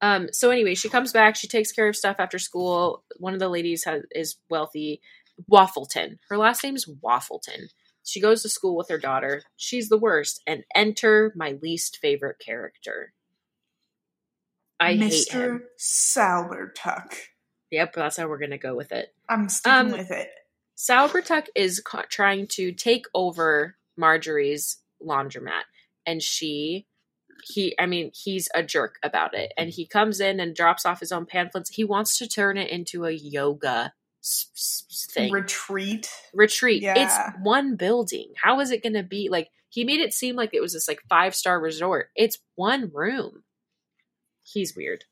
[0.01, 3.03] Um, so anyway, she comes back, she takes care of stuff after school.
[3.19, 5.01] One of the ladies has, is wealthy.
[5.51, 6.19] Waffleton.
[6.29, 7.69] Her last name's Waffleton.
[8.05, 9.43] She goes to school with her daughter.
[9.57, 10.43] She's the worst.
[10.47, 13.13] And enter my least favorite character.
[14.81, 15.61] I hate him.
[15.61, 15.61] Mr.
[15.79, 17.15] Saubertuck.
[17.71, 19.15] Yep, that's how we're gonna go with it.
[19.29, 20.31] I'm sticking Um, with it.
[20.77, 25.65] Saubertuck is ca- trying to take over Marjorie's laundromat,
[26.07, 26.87] and she,
[27.45, 29.75] he, I mean, he's a jerk about it, and mm-hmm.
[29.75, 31.71] he comes in and drops off his own pamphlets.
[31.71, 33.93] He wants to turn it into a yoga
[35.11, 36.11] thing Retreat.
[36.35, 36.83] retreat.
[36.83, 36.95] Yeah.
[36.97, 38.33] It's one building.
[38.43, 39.49] How is it going to be like?
[39.71, 42.09] He made it seem like it was this like five star resort.
[42.17, 43.45] It's one room.
[44.43, 45.05] He's weird.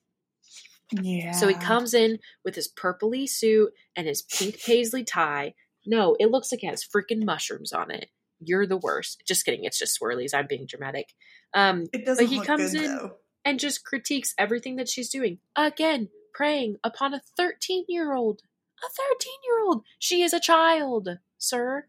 [0.93, 1.33] Yeah.
[1.33, 5.55] So he comes in with his purpley suit and his pink paisley tie.
[5.85, 8.09] No, it looks like it has freaking mushrooms on it.
[8.41, 9.23] You're the worst.
[9.27, 9.65] Just kidding.
[9.65, 10.35] It's just swirlies.
[10.35, 11.15] I'm being dramatic.
[11.55, 13.17] Um, It doesn't but he comes good, in- though.
[13.45, 15.39] and just critiques everything that she's doing.
[15.57, 18.41] Again, preying upon a 13 year old.
[18.85, 19.85] A 13 year old.
[19.99, 21.87] She is a child, sir.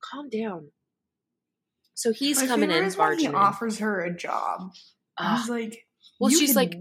[0.00, 0.70] Calm down.
[1.94, 4.72] So he's My coming in, is when he offers her a job.
[5.18, 5.38] Ugh.
[5.38, 5.86] He's like,
[6.18, 6.74] well, "You she's like,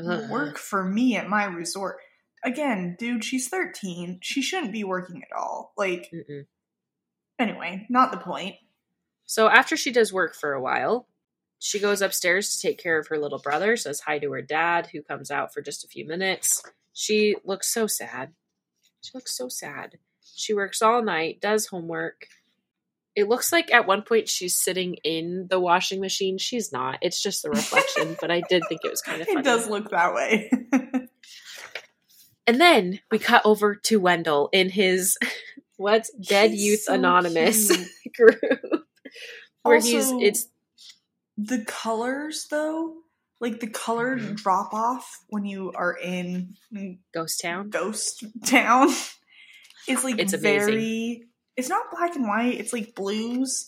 [0.00, 1.98] work for me at my resort.
[2.42, 4.20] Again, dude, she's 13.
[4.22, 5.74] She shouldn't be working at all.
[5.76, 6.46] Like, Mm-mm.
[7.40, 8.56] Anyway, not the point.
[9.26, 11.06] So after she does work for a while,
[11.58, 14.88] she goes upstairs to take care of her little brother, says hi to her dad,
[14.92, 16.62] who comes out for just a few minutes.
[16.92, 18.32] She looks so sad.
[19.02, 19.98] She looks so sad.
[20.34, 22.26] She works all night, does homework.
[23.14, 26.38] It looks like at one point she's sitting in the washing machine.
[26.38, 26.98] She's not.
[27.02, 29.40] It's just the reflection, but I did think it was kind of funny.
[29.40, 30.50] It does look that way.
[32.50, 35.16] And then we cut over to Wendell in his
[35.80, 37.70] what's Dead He's Youth so Anonymous
[38.16, 38.38] group.
[39.62, 40.46] Where he's Also- it's
[41.36, 42.96] the colors, though,
[43.40, 44.36] like the color Mhm.
[44.36, 46.56] drop off when you are in
[47.14, 47.70] Ghost Town.
[47.70, 48.88] Ghost Town
[49.88, 50.42] is like It's amazing.
[50.74, 51.24] very.
[51.56, 52.58] It's not black and white.
[52.60, 53.66] It's like blues,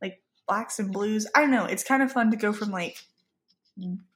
[0.00, 1.26] like blacks and blues.
[1.34, 1.64] I don't know.
[1.66, 2.96] It's kind of fun to go from like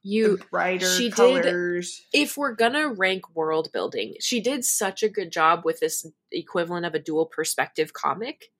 [0.02, 2.04] You the brighter she did- colors.
[2.12, 6.86] if we're gonna rank world building, she did such a good job with this equivalent
[6.86, 8.52] of a dual perspective comic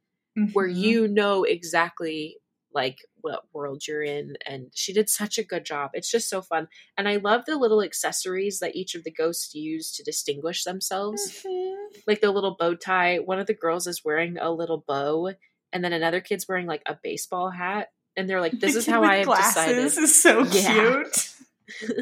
[0.53, 0.77] where Mhm.
[0.77, 2.39] you know exactly
[2.73, 5.91] like what world you're in and she did such a good job.
[5.95, 6.69] It's just so fun.
[6.99, 11.43] And I love the little accessories that each of the ghosts use to distinguish themselves.
[11.43, 12.03] Mhm.
[12.07, 13.19] Like the little bow tie.
[13.19, 15.33] One of the girls is wearing a little bow
[15.73, 18.87] and then another kid's wearing like a baseball hat and they're like this The is
[18.87, 19.79] how I have decided.
[19.85, 21.03] is so Yeah.
[21.05, 21.35] cute.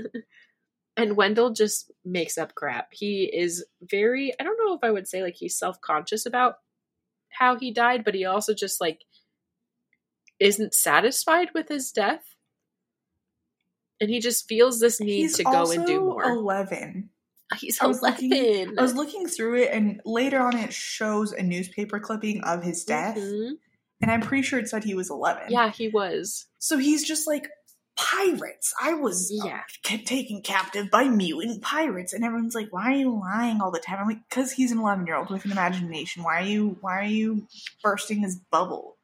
[0.96, 2.88] and Wendell just makes up crap.
[2.92, 6.58] He is very, I don't know if I would say like he's self conscious about
[7.30, 9.00] how he died, but he also just like
[10.40, 12.24] isn't satisfied with his death.
[14.00, 16.24] And he just feels this need He's to go and do more.
[16.24, 17.10] Eleven.
[17.58, 18.78] he's I was looking- 11.
[18.78, 22.84] I was looking through it, and later on, it shows a newspaper clipping of his
[22.84, 23.52] death, Mhm.
[24.00, 25.44] And I'm pretty sure it said he was 11.
[25.50, 26.46] Yeah, he was.
[26.58, 27.48] So he's just like
[27.96, 28.74] pirates.
[28.82, 29.60] I was uh, Yeah.
[29.86, 33.78] ca- taken captive by mutant pirates, and everyone's like, "Why are you lying all the
[33.78, 36.22] time?" I'm like, "Cause he's an 11 year old with an imagination.
[36.24, 36.76] Why are you?
[36.80, 37.46] Why are you
[37.82, 38.96] bursting his bubble?"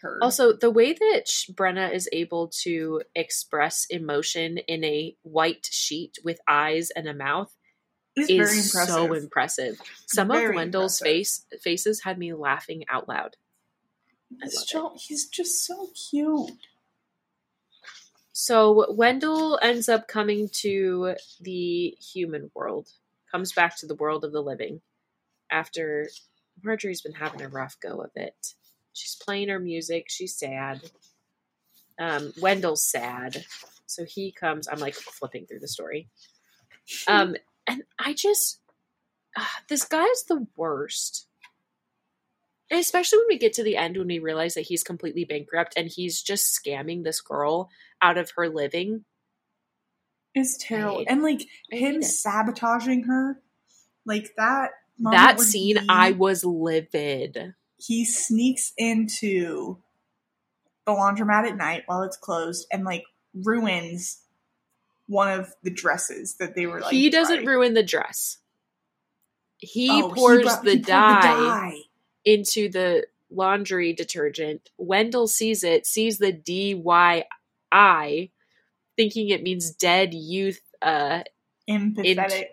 [0.00, 0.18] Turd.
[0.22, 6.40] Also, the way that Brenna is able to express emotion in a white sheet with
[6.48, 7.54] eyes and a mouth
[8.16, 8.88] it's is very impressive.
[8.94, 9.80] so impressive.
[10.08, 11.14] Some Very of Wendell's impressive.
[11.46, 13.36] face faces had me laughing out loud.
[14.40, 16.52] I He's love so- he's just so cute.
[18.32, 22.88] So Wendell ends up coming to the human world,
[23.30, 24.80] comes back to the world of the living
[25.50, 26.08] after
[26.62, 28.54] Marjorie's been having a rough go of it.
[28.94, 30.80] She's playing her music, she's sad.
[31.98, 33.44] Um, Wendell's sad.
[33.86, 36.08] So he comes, I'm like flipping through the story.
[37.06, 38.60] Um, and I just,
[39.36, 41.26] ah, this guy's the worst.
[42.72, 45.74] And especially when we get to the end, when we realize that he's completely bankrupt
[45.76, 47.68] and he's just scamming this girl
[48.00, 49.04] out of her living.
[50.34, 51.04] It's terrible.
[51.06, 53.38] and like him sabotaging her,
[54.06, 54.70] like that.
[54.98, 57.52] That scene, he- I was livid.
[57.76, 59.76] he sneaks into
[60.86, 63.04] the laundromat at night while it's closed and like
[63.34, 64.22] ruins
[65.08, 66.90] one of the dresses that they were like.
[66.92, 67.48] he doesn't drying.
[67.48, 68.38] ruin the dress.
[69.58, 71.78] He Oh, he pours brought- the, he poured dye
[72.24, 74.70] into the laundry detergent.
[74.76, 77.24] Wendell sees it, sees the D Y
[77.70, 78.30] I,
[78.96, 80.60] thinking it means dead youth.
[80.80, 81.22] Uh,
[81.68, 82.46] Empathetic.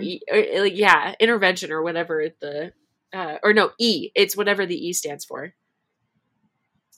[0.00, 2.72] E- or, like, yeah, intervention or whatever the
[3.12, 4.10] uh, or no E.
[4.14, 5.54] It's whatever the E stands for.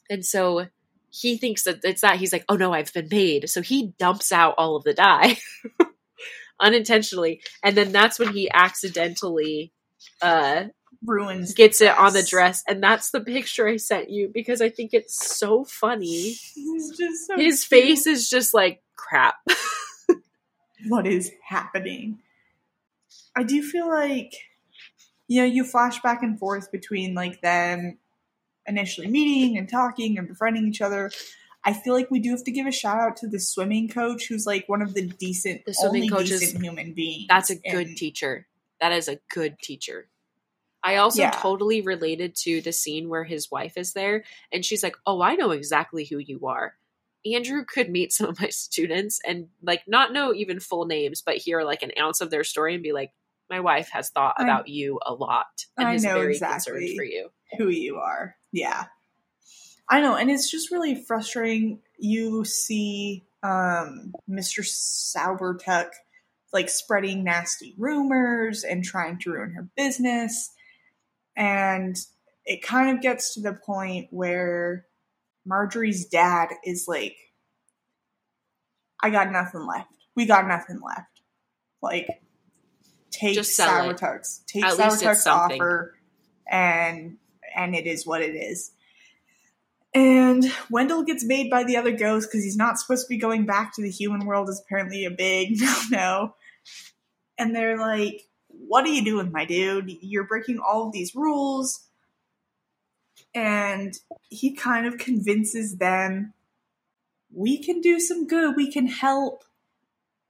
[0.08, 0.68] And so
[1.10, 2.16] he thinks that it's that.
[2.16, 3.48] He's like, oh no, I've been paid.
[3.50, 5.38] So he dumps out all of the dye
[6.60, 9.72] unintentionally, and then that's when he accidentally
[10.22, 10.64] uh
[11.06, 11.54] ruins.
[11.54, 14.90] gets it on the dress and that's the picture i sent you because i think
[14.92, 17.80] it's so funny so his cute.
[17.82, 19.36] face is just like crap
[20.88, 22.18] what is happening.
[23.34, 24.32] I do feel like,
[25.28, 27.98] you know, you flash back and forth between like them
[28.66, 31.10] initially meeting and talking and befriending each other.
[31.64, 34.26] I feel like we do have to give a shout out to the swimming coach,
[34.28, 37.26] who's like one of the decent, The swimming only coach decent human beings.
[37.28, 38.46] that's a good And teacher
[38.80, 40.08] that is a good teacher
[40.86, 41.30] i also Yeah.
[41.30, 45.34] totally related to the scene where his wife is there and she's like oh i
[45.34, 46.74] know exactly who you are
[47.24, 51.36] andrew could meet some of my students and like not know even full names but
[51.36, 53.12] hear like an ounce of their story and be like
[53.50, 55.46] my wife has thought I- about you a lot
[55.76, 56.72] and I is know very exactly.
[56.72, 58.34] concerned for you who you are.
[58.52, 58.86] Yeah.
[59.88, 61.78] I know, and it's just really frustrating.
[61.96, 64.64] You see um, Mr.
[64.66, 65.90] Saubertuck
[66.52, 70.50] like spreading nasty rumors and trying to ruin her business.
[71.36, 71.96] And
[72.44, 74.86] it kind of gets to the point where
[75.44, 77.16] Marjorie's dad is like,
[79.02, 79.92] I got nothing left.
[80.14, 81.20] We got nothing left.
[81.82, 82.08] Like,
[83.10, 83.90] take Just sell
[84.46, 85.94] take At it's offer,
[86.46, 87.18] and
[87.54, 88.72] and it is what it is.
[89.94, 93.46] And Wendell gets made by the other ghosts because he's not supposed to be going
[93.46, 94.48] back to the human world.
[94.48, 96.34] Is apparently a big no no.
[97.38, 98.22] And they're like,
[98.66, 99.90] "What are you doing, my dude?
[100.00, 101.86] You're breaking all of these rules."
[103.34, 103.94] And
[104.28, 106.32] he kind of convinces them,
[107.32, 108.56] "We can do some good.
[108.56, 109.44] We can help.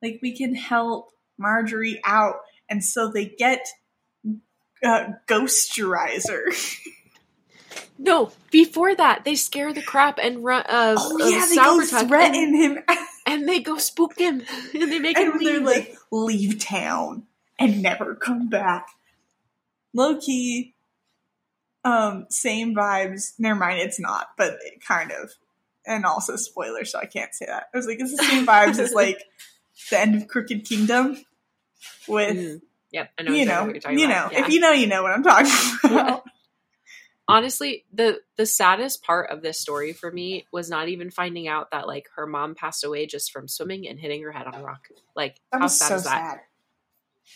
[0.02, 2.36] Like we can help Marjorie out."
[2.68, 3.66] And so they get
[4.84, 6.54] uh, Ghosterizer.
[7.98, 10.64] No, before that, they scare the crap and run.
[10.68, 12.84] Uh, Oh of yeah, they go threaten and, him,
[13.26, 14.42] and they go spook him,
[14.74, 17.26] and they make him and they're like, "Leave town
[17.58, 18.88] and never come back."
[19.94, 20.74] Low key,
[21.84, 23.32] um, same vibes.
[23.38, 25.30] Never mind, it's not, but it kind of,
[25.86, 27.68] and also spoiler, so I can't say that.
[27.72, 29.22] I was like, it's the same vibes as like
[29.90, 31.16] the end of Crooked Kingdom
[32.08, 32.36] with.
[32.36, 32.60] Mm.
[32.92, 33.32] Yep, I know.
[33.32, 34.28] You exactly know, what you're talking you know.
[34.32, 34.40] Yeah.
[34.46, 35.52] if you know, you know what I'm talking
[35.84, 36.22] about.
[37.28, 41.72] Honestly, the the saddest part of this story for me was not even finding out
[41.72, 44.62] that like her mom passed away just from swimming and hitting her head on a
[44.62, 44.86] rock.
[45.16, 46.10] Like That how sad so is that?
[46.10, 46.40] sad.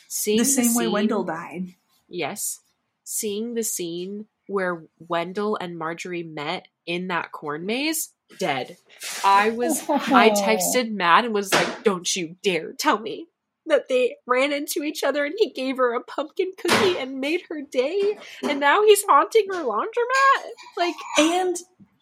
[0.08, 1.74] Seeing The same way scene- Wendell died.
[2.08, 2.60] Yes,
[3.04, 8.76] seeing the scene where Wendell and Marjorie met in that corn maze, dead.
[9.24, 13.26] I was I texted Matt and was like, "Don't you dare tell me
[13.66, 17.42] that they ran into each other and he gave her a pumpkin cookie and made
[17.48, 21.56] her day, and now he's haunting her laundromat." Like, and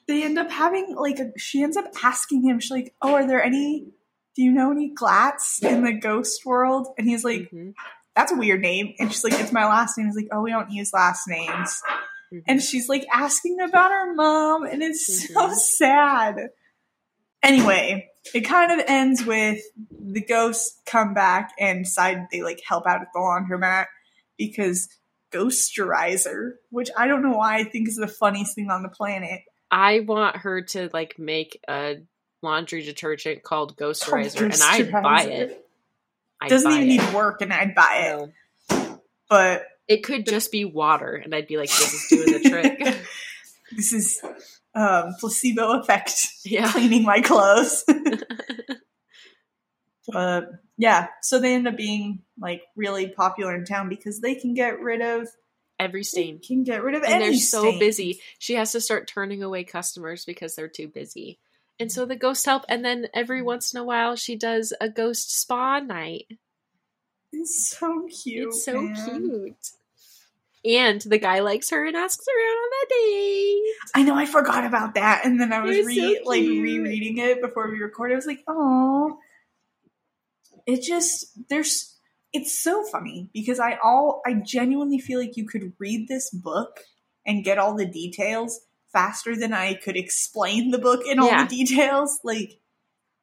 [0.07, 3.27] they end up having like a, she ends up asking him she's like oh are
[3.27, 3.87] there any
[4.37, 6.89] do you know any Glatts in the ghost world?
[6.99, 7.75] And he's like mhm,
[8.15, 8.95] that's a weird name.
[8.99, 10.07] And she's like it's my last name.
[10.09, 11.83] He's like oh we don't use last names.
[12.33, 12.43] Mhm.
[12.47, 15.55] and she's like asking about her mom and it's so Mhm.
[15.55, 16.51] sad.
[17.43, 22.87] Anyway it kind of ends with the ghosts come back and decide they like help
[22.87, 23.87] out at the laundromat
[24.37, 24.89] because
[25.33, 29.41] ghosterizer which i don't know why i think is the funniest thing on the planet.
[29.71, 31.97] I want her to like make a
[32.43, 35.67] laundry detergent called Ghosterizer, and I'd buy it.
[36.41, 37.03] I'd doesn't buy even it.
[37.07, 38.33] need work and i'd buy it
[38.71, 39.03] No.
[39.29, 42.79] but It could just be water, and I'd be like, "This is doing the trick."
[43.77, 44.21] this is
[44.75, 46.13] um placebo effect
[46.45, 46.71] yeah.
[46.71, 47.85] cleaning my clothes
[50.09, 54.55] but yeah so they end up being like really popular in town because they can
[54.55, 55.29] get rid of
[55.81, 56.41] Every stain.
[56.41, 57.79] can get rid of and any they're so stain.
[57.79, 58.21] busy.
[58.41, 61.39] She has to start turning away customers because they're too busy.
[61.81, 63.45] And so the ghosts help, and then every mm.
[63.45, 66.27] once in a while she does a ghost spa night.
[67.33, 68.95] it's so cute it's so man.
[68.95, 69.69] cute.
[70.65, 73.75] And the guy likes her and asks her out on a date.
[73.95, 77.41] i know i forgot about that and then i was re- so like rereading it
[77.41, 79.19] before we recorded i was like oh
[80.69, 81.99] it just there's
[82.33, 86.81] it's so funny because I all I genuinely feel like you could read this book
[87.27, 88.61] and get all the details
[88.93, 91.45] faster than I could explain the book in all Yeah.
[91.45, 92.21] the details.
[92.25, 92.61] Like,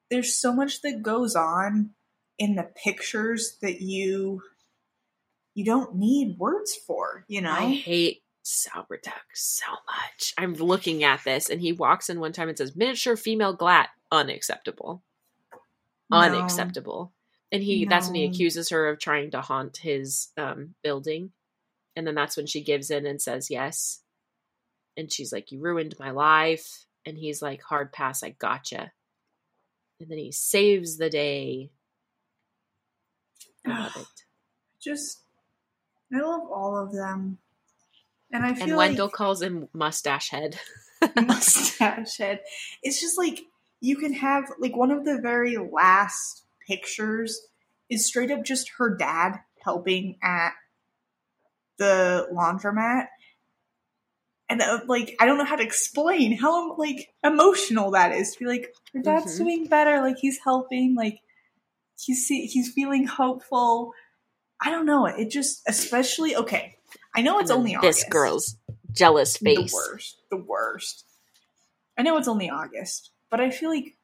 [0.10, 1.92] there's so much that goes on
[2.38, 4.42] in the pictures that you
[5.54, 7.50] you don't need words for, you know?
[7.50, 10.34] I hate Saubertuck so much.
[10.38, 13.88] I'm looking at this, and he walks in one time and says, "Miniature female Glatt,
[14.12, 15.02] unacceptable,
[16.10, 16.18] No.
[16.18, 17.14] unacceptable."
[17.54, 21.32] And he that's when he accuses her of trying to haunt his um, building,
[21.96, 24.02] and then that's when she gives in and says yes,
[24.98, 28.92] and she's like, "You ruined my life," and he's like, "Hard pass, I gotcha,"
[30.00, 31.72] and then he saves the day.
[33.66, 34.24] I love it.
[34.82, 35.22] Just
[36.14, 37.40] I love all of them.
[38.32, 40.60] And I feel And Wendell like calls him mustache head.
[41.16, 42.42] mustache head.
[42.82, 43.42] It's just like
[43.82, 47.48] you can have like one of the very last pictures
[47.90, 50.54] is straight up just her dad helping at
[51.78, 53.08] the laundromat.
[54.50, 58.40] And uh, like I don't know how to explain how like emotional that is to
[58.40, 59.38] be like her dad's Mhm.
[59.44, 61.20] doing better, like he's helping, like
[62.00, 63.94] he's see- he's feeling hopeful.
[64.62, 65.06] I don't know.
[65.08, 66.78] It just especially okay.
[67.16, 68.58] I know it's only this August girl's
[68.92, 69.72] jealous face.
[69.72, 70.22] the worst.
[70.30, 71.06] The worst.
[71.98, 73.98] I know it's only August, but I feel like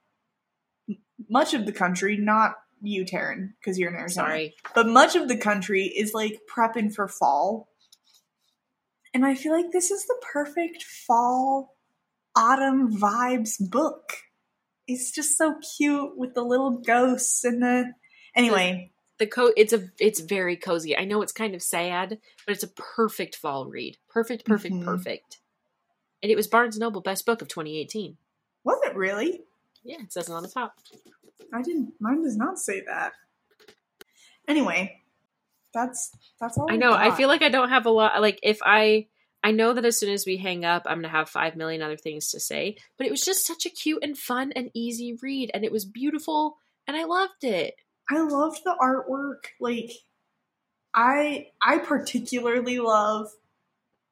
[1.29, 4.55] much of the country, not you, Taryn, because you're in Arizona, Sorry.
[4.73, 7.67] but much of the country is like prepping for fall.
[9.13, 11.75] And I feel like this is the perfect fall,
[12.35, 14.13] autumn vibes book.
[14.87, 17.93] It's just so cute with the little ghosts and the.
[18.35, 19.53] Anyway, The coat.
[19.57, 20.97] it's a it's very cozy.
[20.97, 23.97] I know it's kind of sad, but it's a perfect fall read.
[24.09, 24.85] Perfect, perfect, Mhm.
[24.85, 25.39] perfect.
[26.23, 28.17] And it was Barnes Noble Best Book of 2018.
[28.63, 29.41] was it really?
[29.83, 30.75] Yeah, it says it on the top.
[31.53, 31.93] I didn't.
[31.99, 33.13] Mine does not say that.
[34.47, 35.00] Anyway,
[35.73, 36.67] that's that's all.
[36.69, 36.93] I know.
[36.93, 38.21] I feel like I don't have a lot.
[38.21, 39.07] Like if I,
[39.43, 41.97] I know that as soon as we hang up, I'm gonna have five million other
[41.97, 42.77] things to say.
[42.97, 45.85] But it was just such a cute and fun and easy read, and it was
[45.85, 46.57] beautiful,
[46.87, 47.75] and I loved it.
[48.09, 49.51] I loved the artwork.
[49.59, 49.91] Like,
[50.93, 53.29] I I particularly love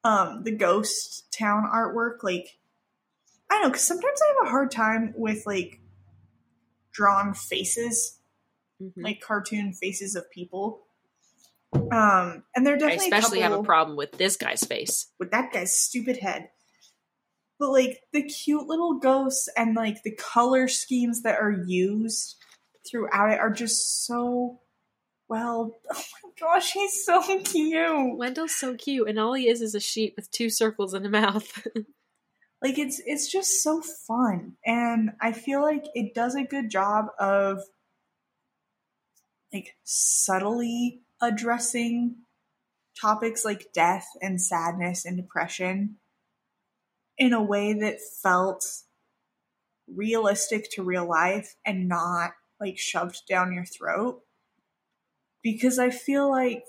[0.02, 2.22] um the ghost town artwork.
[2.22, 2.58] Like,
[3.50, 5.80] I know because sometimes I have a hard time with like
[6.92, 8.18] drawn faces,
[8.82, 8.92] Mhm.
[8.96, 10.86] like cartoon faces of people.
[11.72, 15.06] Um, and they're I definitely especially have a problem with this guy's face.
[15.18, 16.50] with that guy's stupid head.
[17.58, 22.36] But like the cute little ghosts and like the color schemes that are used
[22.88, 24.60] throughout it are just so
[25.28, 25.76] well.
[25.92, 28.16] Oh my gosh, he's so cute.
[28.16, 31.10] Wendell's so cute, and all he is is a sheep with two circles in a
[31.10, 31.66] mouth.
[32.62, 37.06] Like it's it's just so fun, and I feel like it does a good job
[37.18, 37.62] of
[39.50, 42.16] like subtly addressing
[43.00, 45.96] topics like death and sadness and depression
[47.18, 48.64] in a way that felt
[49.86, 54.22] realistic to real life and not like shoved down your throat
[55.42, 56.64] because i feel like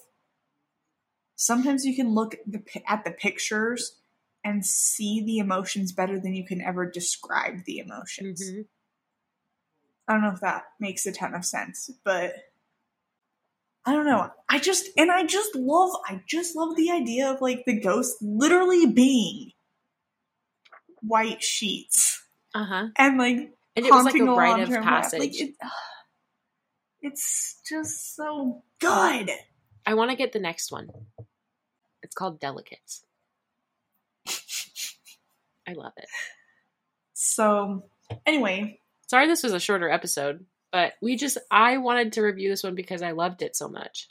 [1.36, 3.98] sometimes you can look at the, at the pictures
[4.44, 8.66] and see the emotions better than you can ever describe the emotions Mhm.
[10.08, 12.51] I don't know if that makes a ton of sense, but
[13.86, 14.30] I don't know.
[14.48, 18.18] I just and I just love I just love the idea of like the ghost
[18.22, 19.52] literally being
[21.02, 22.24] white sheets
[22.54, 22.88] Uh huh.
[22.98, 23.38] and like
[23.76, 25.20] And it was like a rite of passage.
[25.20, 25.56] Like, it,
[27.02, 29.32] it's just so good.
[29.86, 30.90] I want to get the next one.
[32.04, 33.04] It's called Delicates.
[35.68, 36.06] I love it.
[37.14, 37.86] So
[38.26, 42.64] anyway, Sorry this was a shorter episode, but we just I wanted to review this
[42.64, 44.10] one because I loved it so much.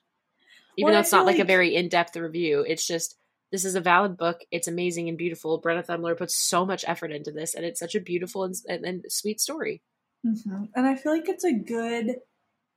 [0.77, 3.17] Even Well, though it's not feel like, a very in-depth review, it's just
[3.53, 4.41] this is a valid book.
[4.51, 5.61] It's amazing and beautiful.
[5.61, 8.85] Brenna Thummler puts so much effort into this, and it's such a beautiful and, and,
[8.85, 9.83] and sweet story.
[10.25, 12.17] hmm And I feel like it's a good,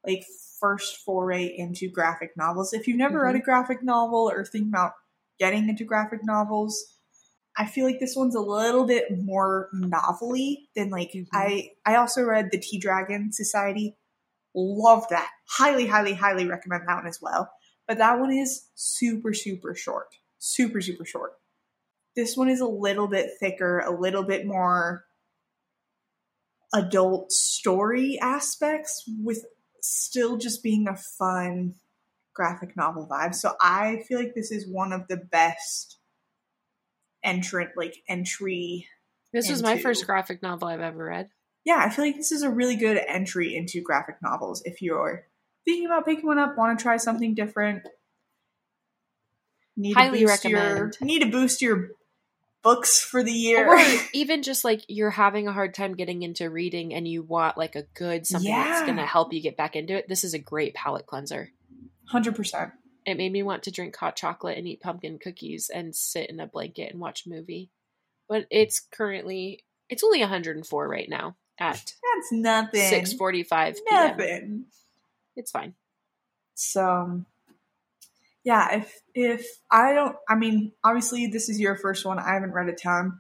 [0.06, 0.26] like,
[0.60, 2.74] first foray into graphic novels.
[2.74, 4.94] If you've never read a graphic novel or think about
[5.40, 6.93] getting into graphic novels,
[7.56, 11.28] I feel like this one's a little bit more novelly than like Mhm.
[11.34, 11.72] I.
[11.86, 13.96] I also read the Tea Dragon Society.
[14.56, 15.30] Love that.
[15.48, 17.52] Highly, highly, highly recommend that one as well.
[17.88, 20.16] But that one is super, super short.
[20.40, 21.34] Super, super short.
[22.16, 25.06] This one is a little bit thicker, a little bit more
[26.74, 29.46] adult story aspects with
[29.82, 31.76] still just being a fun
[32.34, 33.36] graphic novel vibe.
[33.36, 36.00] So I feel like this is one of the best
[37.24, 38.88] entrant like entry.
[39.32, 41.30] This was my first graphic novel I've ever read.
[41.66, 45.26] Yeah, I feel like this is a really good entry into graphic novels if you're
[45.66, 47.88] thinking about picking one up, want to try something different.
[49.76, 50.98] Need Highly to boost your recommend.
[51.02, 51.90] need to boost your
[52.62, 53.68] books for the year.
[53.68, 57.58] Or even just like you're having a hard time getting into reading and you want
[57.58, 60.08] like a good something that's going to help you get back into it.
[60.08, 61.50] This is a great palate cleanser.
[62.08, 62.72] Hundred percent.
[63.06, 66.40] It made me want to drink hot chocolate and eat pumpkin cookies and sit in
[66.40, 67.70] a blanket and watch a movie.
[68.30, 72.82] But it's currently it's only 104 right now at That's nothing.
[72.82, 73.82] 6:45 p.m.
[73.92, 74.66] Nothing.
[75.36, 75.74] It's fine.
[76.56, 77.24] So
[78.44, 82.20] yeah, if if I don't I mean, obviously this is your first one.
[82.20, 83.20] I haven't read a ton,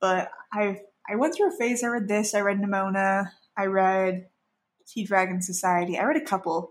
[0.00, 4.28] but I I went through a phase, I read this, I read Nimona, I read
[4.88, 6.70] Tea Dragon Society, I read a couple.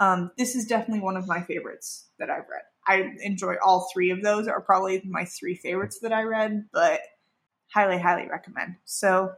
[0.00, 2.62] Um, this is definitely one of my favorites that I've read.
[2.86, 7.00] I enjoy all three of those are probably my three favorites that I read, but
[7.72, 8.76] highly, highly recommend.
[8.84, 9.32] So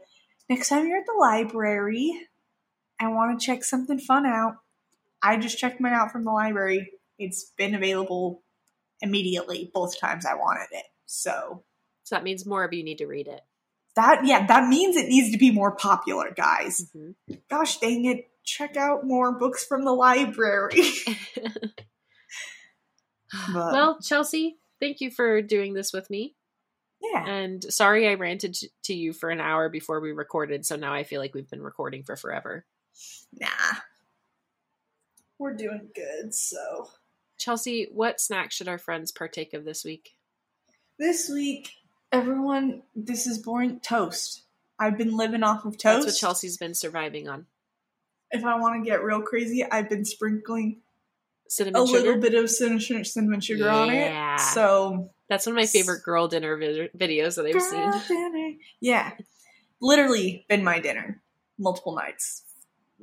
[0.48, 2.12] next time you're at the library
[2.98, 4.56] and want to check something fun out,
[5.22, 6.90] I just checked mine out from the library.
[7.18, 8.42] It's been available
[9.00, 10.84] immediately both times I wanted it.
[11.06, 11.64] So
[12.04, 13.40] So that means more of you need to read it.
[13.96, 16.90] That yeah, that means it needs to be more popular, guys.
[16.96, 17.14] Mhm.
[17.48, 18.30] Gosh dang it.
[18.44, 20.82] Check out more books from the library.
[23.52, 26.36] Well, Chelsea, thank you for doing this with me.
[27.00, 27.26] yeah.
[27.26, 31.02] And sorry I ranted to you for an hour before we recorded, so now I
[31.02, 32.64] feel like we've been recording for forever.
[33.32, 33.48] Nah.
[35.38, 36.90] We're doing good, so
[37.36, 40.14] Chelsea, what snack should our friends partake of this week?
[40.96, 41.72] this week,
[42.18, 44.42] everyone this is boring toast.
[44.78, 46.06] I've been living off of toast.
[46.06, 47.46] That's what Chelsea's been surviving on.
[48.30, 50.80] If I want to get real crazy, I've been sprinkling
[51.48, 51.98] Cinnamon a sugar.
[52.00, 54.40] little bit of cinnamon, cinnamon sugar on it.
[54.40, 58.16] So That's one of my favorite girl dinner vid- videos that I've seen.
[58.16, 58.54] Dinner.
[58.80, 59.12] Yeah.
[59.80, 61.22] Literally been my dinner
[61.58, 62.42] multiple nights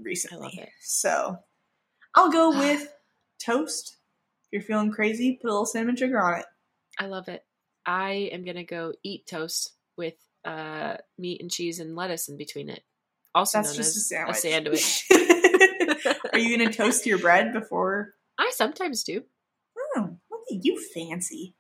[0.02, 0.38] recently.
[0.38, 0.70] I love it.
[0.82, 1.38] So
[2.16, 2.94] I'll go with
[3.44, 3.96] toast.
[4.46, 6.46] If you're feeling crazy, put a little cinnamon sugar on it.
[7.00, 7.46] I love it.
[7.86, 10.16] I am gonna go eat toast with
[10.46, 12.84] uh, meat and cheese and lettuce in between it.
[13.34, 15.06] Also That's known just as a a sandwich.
[15.10, 16.08] sandwich.
[16.34, 18.14] Are you going to toast your bread before?
[18.38, 19.24] I sometimes do.
[19.96, 21.54] Oh, look at you fancy.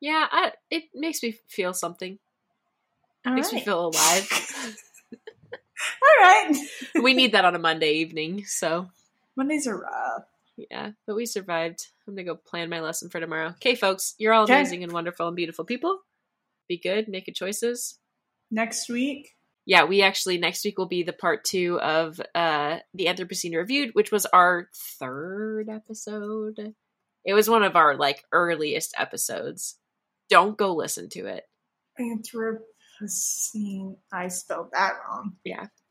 [0.00, 2.18] Yeah, I, it makes me feel something.
[3.26, 4.28] All makes me feel alive.
[5.12, 6.54] All right.
[7.02, 8.88] we need that on a Monday evening, so
[9.36, 10.24] Mondays are rough.
[10.56, 10.90] yeah.
[11.06, 11.88] But we survived.
[12.06, 13.48] I'm gonna go plan my lesson for tomorrow.
[13.50, 14.54] Okay, folks, you're all Okay.
[14.54, 16.00] amazing and wonderful and beautiful people.
[16.68, 17.98] Be good, make good choices.
[18.50, 19.30] Next week,
[19.64, 23.90] yeah, we actually next week will be the part two of uh the Anthropocene reviewed,
[23.94, 26.74] which was our third episode.
[27.24, 29.78] It was one of our like earliest episodes.
[30.30, 31.44] Don't go listen to it.
[32.00, 33.96] Anthropocene.
[34.12, 35.36] I spelled that wrong.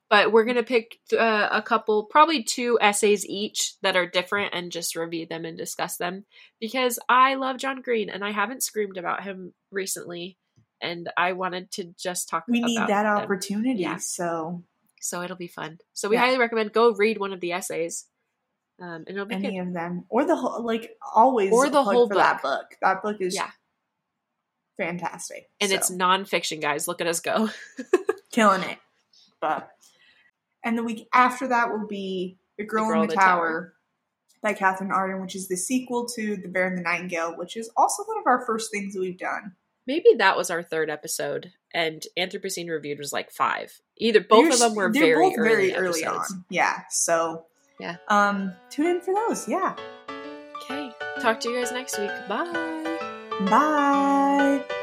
[0.09, 4.71] But we're gonna pick uh, a couple, probably two essays each that are different, and
[4.71, 6.25] just review them and discuss them
[6.59, 10.37] because I love John Green and I haven't screamed about him recently,
[10.79, 12.45] and I wanted to just talk.
[12.47, 13.17] We need that them.
[13.17, 13.81] opportunity.
[13.81, 13.97] Yeah.
[13.97, 14.63] So
[15.01, 15.79] so it'll be fun.
[15.93, 16.21] So we Yeah.
[16.25, 18.05] highly recommend go read one of the essays,
[18.79, 19.45] um, and it'll be good.
[19.45, 22.75] any of them, or the whole, like always, Or the whole for that book.
[22.81, 23.49] That book is Yeah.
[24.77, 26.87] fantastic, and it's So, nonfiction, guys.
[26.87, 27.49] Look at us go.
[28.31, 28.77] killing it.
[29.39, 29.69] But
[30.65, 33.73] and the week after that will be The Girl, in the, Tower,
[34.41, 37.69] by Katherine Arden, which is the sequel to The Bear and the Nightingale, which is
[37.77, 39.53] also one of our first things that we've done.
[39.87, 43.79] Maybe that was our third episode, and Anthropocene reviewed was like five.
[43.97, 46.31] Either both of They're- them were very early, very early episodes.
[46.33, 46.45] on.
[46.49, 46.81] Yeah.
[46.89, 47.45] So
[47.79, 47.97] Yeah.
[48.07, 49.47] Um, tune in for those.
[49.47, 49.75] Yeah.
[50.63, 50.91] Okay,
[51.21, 52.09] talk to you guys next week.
[52.27, 52.97] Bye.
[53.49, 54.74] Bye.